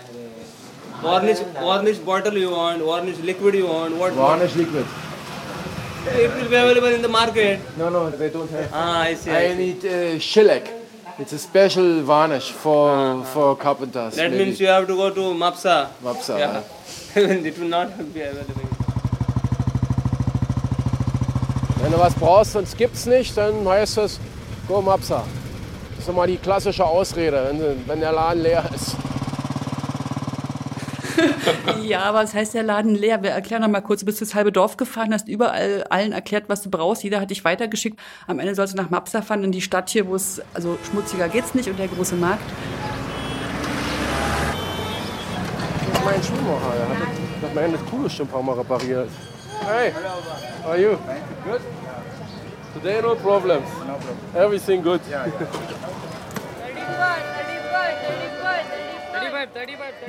Varnish, 1.02 1.40
varnish 1.62 1.98
bottle 1.98 2.38
you 2.38 2.52
want, 2.52 2.82
varnish 2.82 3.18
liquid 3.20 3.56
you 3.56 3.68
want. 3.68 3.96
What? 3.98 4.14
Varnish 4.14 4.56
liquid. 4.56 4.86
It 6.06 6.30
will 6.36 6.50
be 6.50 6.56
available 6.56 6.88
in 6.90 7.02
the 7.02 7.08
market. 7.08 7.60
No, 7.78 7.90
no, 7.90 8.10
they 8.10 8.30
don't 8.30 8.50
have. 8.52 8.70
Ah, 8.74 9.02
I 9.02 9.14
see. 9.16 9.32
I 9.32 9.38
I 9.38 9.50
see. 9.50 9.58
need 9.58 9.86
uh, 9.86 10.20
shellac. 10.20 10.70
It's 11.20 11.32
a 11.34 11.38
special 11.40 12.02
varnish 12.04 12.52
for 12.52 13.24
for 13.34 13.56
carpenters. 13.56 14.16
That 14.16 14.32
maybe. 14.32 14.46
means 14.46 14.60
you 14.60 14.68
have 14.68 14.88
to 14.88 14.96
go 14.96 15.10
to 15.12 15.22
Mapsa. 15.44 15.76
Mapsa, 16.04 16.38
Yeah. 16.40 16.64
it 17.50 17.58
will 17.60 17.70
not 17.70 17.96
be 18.14 18.22
available. 18.22 18.70
Wenn 21.82 21.92
du 21.92 22.00
was 22.00 22.14
brauchst 22.16 22.56
und 22.56 22.64
es 22.64 22.76
gibt's 22.78 23.06
nicht, 23.06 23.36
dann 23.38 23.68
heißt 23.68 23.98
es 23.98 24.20
Go 24.68 24.82
Mapsa. 24.82 25.24
Das 26.04 26.10
ist 26.10 26.16
immer 26.16 26.28
die 26.28 26.36
klassische 26.36 26.86
Ausrede, 26.86 27.48
wenn, 27.50 27.88
wenn 27.88 28.00
der 28.02 28.12
Laden 28.12 28.44
leer 28.44 28.66
ist. 28.76 28.98
Ja, 31.82 32.02
aber 32.02 32.24
es 32.24 32.34
heißt 32.34 32.54
der 32.54 32.64
Laden 32.64 32.94
leer. 32.96 33.24
Wir 33.24 33.30
erklären 33.30 33.62
noch 33.62 33.70
mal 33.70 33.80
kurz, 33.80 34.02
du 34.02 34.06
bist 34.06 34.20
durchs 34.20 34.36
halbe 34.36 34.52
Dorf 34.52 34.76
gefahren, 34.76 35.14
hast 35.14 35.30
überall 35.30 35.86
allen 35.90 36.12
erklärt, 36.12 36.46
was 36.50 36.62
du 36.62 36.70
brauchst. 36.70 37.04
Jeder 37.04 37.22
hat 37.22 37.30
dich 37.30 37.46
weitergeschickt. 37.46 37.98
Am 38.28 38.40
Ende 38.40 38.54
sollst 38.54 38.74
du 38.74 38.78
nach 38.78 38.90
Mapsa 38.90 39.22
fahren, 39.22 39.46
in 39.46 39.54
die 39.54 39.62
Stadt 39.62 39.90
hier, 39.90 40.08
wo 40.08 40.16
es, 40.16 40.42
also 40.54 40.78
schmutziger 40.90 41.30
geht's 41.30 41.54
nicht 41.56 41.70
und 41.70 41.80
der 41.80 41.88
große 41.88 42.16
Markt. 42.16 42.44
Das 45.88 46.00
ist 46.00 46.06
mein 46.06 46.24
Schuhmacher. 46.24 46.74
Der 46.76 46.90
hat, 46.90 46.98
hat 47.44 47.56
meine 47.56 48.10
schon 48.10 48.26
ein 48.26 48.30
paar 48.30 48.44
Mal 48.44 48.56
repariert. 48.56 49.10
Hey, 49.66 49.94
how 50.64 50.72
are 50.72 50.82
you? 50.82 50.98
Good. 51.46 51.62
Today 52.74 53.02
no 53.02 53.16
problems. 53.16 53.68
No 53.86 53.94
problem. 53.94 54.18
Everything 54.36 54.82
good. 54.82 55.02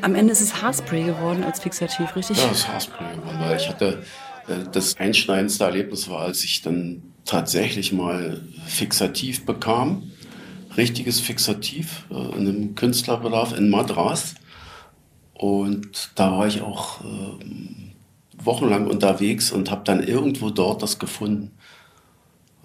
Am 0.03 0.14
Ende 0.14 0.33
ist 0.33 0.40
es 0.40 0.62
Haarspray 0.62 1.05
geworden 1.05 1.44
als 1.44 1.61
Fixativ, 1.61 2.14
richtig? 2.16 2.38
Ja, 2.38 2.48
das 2.48 2.68
Haarspray 2.68 3.16
geworden, 3.16 3.38
weil 3.40 3.57
ich 3.57 3.68
hatte 3.68 4.03
äh, 4.48 4.64
das 4.72 4.96
einschneidendste 4.96 5.64
Erlebnis 5.64 6.09
war, 6.09 6.20
als 6.22 6.44
ich 6.44 6.62
dann 6.62 7.03
tatsächlich 7.24 7.92
mal 7.92 8.40
Fixativ 8.66 9.44
bekam, 9.46 10.11
richtiges 10.77 11.20
Fixativ 11.20 12.05
äh, 12.11 12.14
in 12.14 12.48
einem 12.48 12.74
Künstlerbedarf 12.74 13.57
in 13.57 13.70
Madras. 13.70 14.35
Und 15.35 16.11
da 16.14 16.33
war 16.33 16.46
ich 16.46 16.62
auch 16.62 17.00
ähm, 17.03 17.92
wochenlang 18.37 18.87
unterwegs 18.87 19.50
und 19.50 19.70
habe 19.70 19.83
dann 19.85 20.03
irgendwo 20.03 20.50
dort 20.50 20.83
das 20.83 20.98
gefunden. 20.98 21.50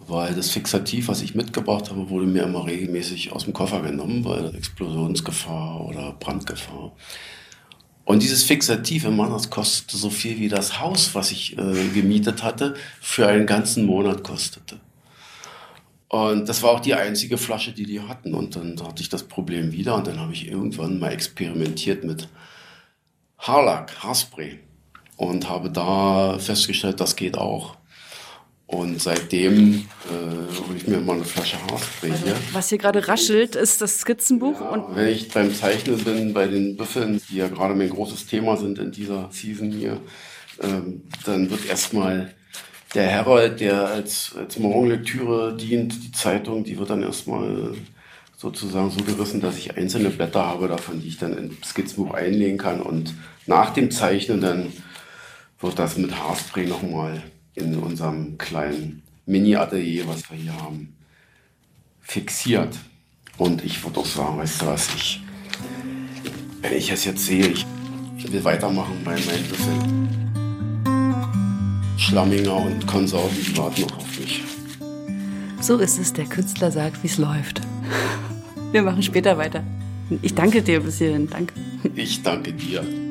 Weil 0.09 0.33
das 0.33 0.49
Fixativ, 0.49 1.07
was 1.07 1.21
ich 1.21 1.35
mitgebracht 1.35 1.89
habe, 1.89 2.09
wurde 2.09 2.25
mir 2.25 2.43
immer 2.43 2.65
regelmäßig 2.65 3.31
aus 3.31 3.43
dem 3.43 3.53
Koffer 3.53 3.81
genommen, 3.81 4.25
weil 4.25 4.55
Explosionsgefahr 4.55 5.85
oder 5.85 6.13
Brandgefahr. 6.13 6.93
Und 8.05 8.23
dieses 8.23 8.43
Fixativ 8.43 9.05
in 9.05 9.15
Manners 9.15 9.51
kostete 9.51 9.95
so 9.95 10.09
viel 10.09 10.39
wie 10.39 10.47
das 10.47 10.79
Haus, 10.79 11.13
was 11.13 11.31
ich 11.31 11.55
äh, 11.59 11.89
gemietet 11.93 12.41
hatte, 12.41 12.73
für 12.99 13.27
einen 13.27 13.45
ganzen 13.45 13.85
Monat 13.85 14.23
kostete. 14.23 14.79
Und 16.07 16.49
das 16.49 16.63
war 16.63 16.71
auch 16.71 16.79
die 16.79 16.95
einzige 16.95 17.37
Flasche, 17.37 17.71
die 17.71 17.85
die 17.85 18.01
hatten. 18.01 18.33
Und 18.33 18.55
dann 18.55 18.81
hatte 18.81 19.03
ich 19.03 19.09
das 19.09 19.21
Problem 19.21 19.71
wieder 19.71 19.93
und 19.95 20.07
dann 20.07 20.19
habe 20.19 20.33
ich 20.33 20.47
irgendwann 20.47 20.97
mal 20.97 21.13
experimentiert 21.13 22.03
mit 22.03 22.27
Haarlack, 23.37 24.03
Haarspray. 24.03 24.59
Und 25.15 25.47
habe 25.47 25.69
da 25.69 26.39
festgestellt, 26.39 26.99
das 26.99 27.15
geht 27.15 27.37
auch. 27.37 27.75
Und 28.71 29.01
seitdem 29.01 29.77
äh, 29.77 30.67
hole 30.67 30.77
ich 30.77 30.87
mir 30.87 30.97
immer 30.97 31.13
eine 31.13 31.25
Flasche 31.25 31.57
Haarspray 31.59 32.11
hier. 32.23 32.35
Was 32.51 32.69
hier 32.69 32.77
gerade 32.77 33.07
raschelt, 33.07 33.55
ist 33.55 33.81
das 33.81 34.01
Skizzenbuch 34.01 34.61
und 34.61 34.95
Wenn 34.95 35.07
ich 35.07 35.29
beim 35.29 35.51
Zeichnen 35.55 35.97
bin, 36.03 36.33
bei 36.35 36.45
den 36.45 36.77
Büffeln, 36.77 37.19
die 37.29 37.37
ja 37.37 37.47
gerade 37.47 37.73
mein 37.73 37.89
großes 37.89 38.27
Thema 38.27 38.57
sind 38.57 38.77
in 38.77 38.91
dieser 38.91 39.27
Season 39.31 39.71
hier, 39.71 39.99
ähm, 40.61 41.01
dann 41.25 41.49
wird 41.49 41.67
erstmal 41.67 42.31
der 42.93 43.07
Herold, 43.07 43.59
der 43.59 43.87
als, 43.87 44.35
als 44.37 44.59
Morgenlektüre 44.59 45.57
dient, 45.57 46.03
die 46.03 46.11
Zeitung, 46.11 46.63
die 46.63 46.77
wird 46.77 46.91
dann 46.91 47.01
erstmal 47.01 47.73
sozusagen 48.37 48.91
so 48.91 49.03
gerissen, 49.03 49.41
dass 49.41 49.57
ich 49.57 49.75
einzelne 49.77 50.11
Blätter 50.11 50.45
habe 50.45 50.67
davon, 50.67 51.01
die 51.01 51.07
ich 51.07 51.17
dann 51.17 51.35
ins 51.35 51.69
Skizzenbuch 51.69 52.13
einlegen 52.13 52.59
kann. 52.59 52.83
Und 52.83 53.15
nach 53.47 53.71
dem 53.71 53.89
Zeichnen 53.89 54.41
dann 54.41 54.71
wird 55.59 55.79
das 55.79 55.97
mit 55.97 56.15
Haarspray 56.15 56.67
nochmal 56.67 57.23
in 57.61 57.75
unserem 57.75 58.37
kleinen 58.37 59.03
Mini-Atelier, 59.25 60.07
was 60.07 60.29
wir 60.29 60.37
hier 60.37 60.53
haben, 60.53 60.95
fixiert. 62.01 62.77
Und 63.37 63.63
ich 63.63 63.83
würde 63.83 63.99
auch 63.99 64.05
sagen, 64.05 64.37
weißt 64.37 64.61
du 64.61 64.65
was, 64.67 64.89
ich, 64.95 65.21
wenn 66.61 66.73
ich 66.73 66.91
es 66.91 67.05
jetzt 67.05 67.25
sehe, 67.25 67.47
ich, 67.47 67.65
ich 68.17 68.31
will 68.31 68.43
weitermachen 68.43 68.95
bei 69.05 69.11
meinen 69.11 69.47
Büffeln. 69.47 69.99
Schlamminger 71.97 72.55
und 72.55 72.87
Konsorten, 72.87 73.37
die 73.37 73.57
warten 73.57 73.81
noch 73.81 73.97
auf 73.97 74.19
mich. 74.19 74.41
so 75.61 75.77
ist 75.77 75.99
es. 75.99 76.13
Der 76.13 76.25
Künstler 76.25 76.71
sagt, 76.71 77.03
wie 77.03 77.07
es 77.07 77.17
läuft. 77.17 77.61
Wir 78.71 78.81
machen 78.81 79.03
später 79.03 79.37
weiter. 79.37 79.63
Ich 80.21 80.33
danke 80.33 80.61
dir 80.61 80.79
bis 80.79 80.97
hierhin. 80.97 81.29
Danke. 81.29 81.53
Ich 81.95 82.23
danke 82.23 82.51
dir. 82.53 83.08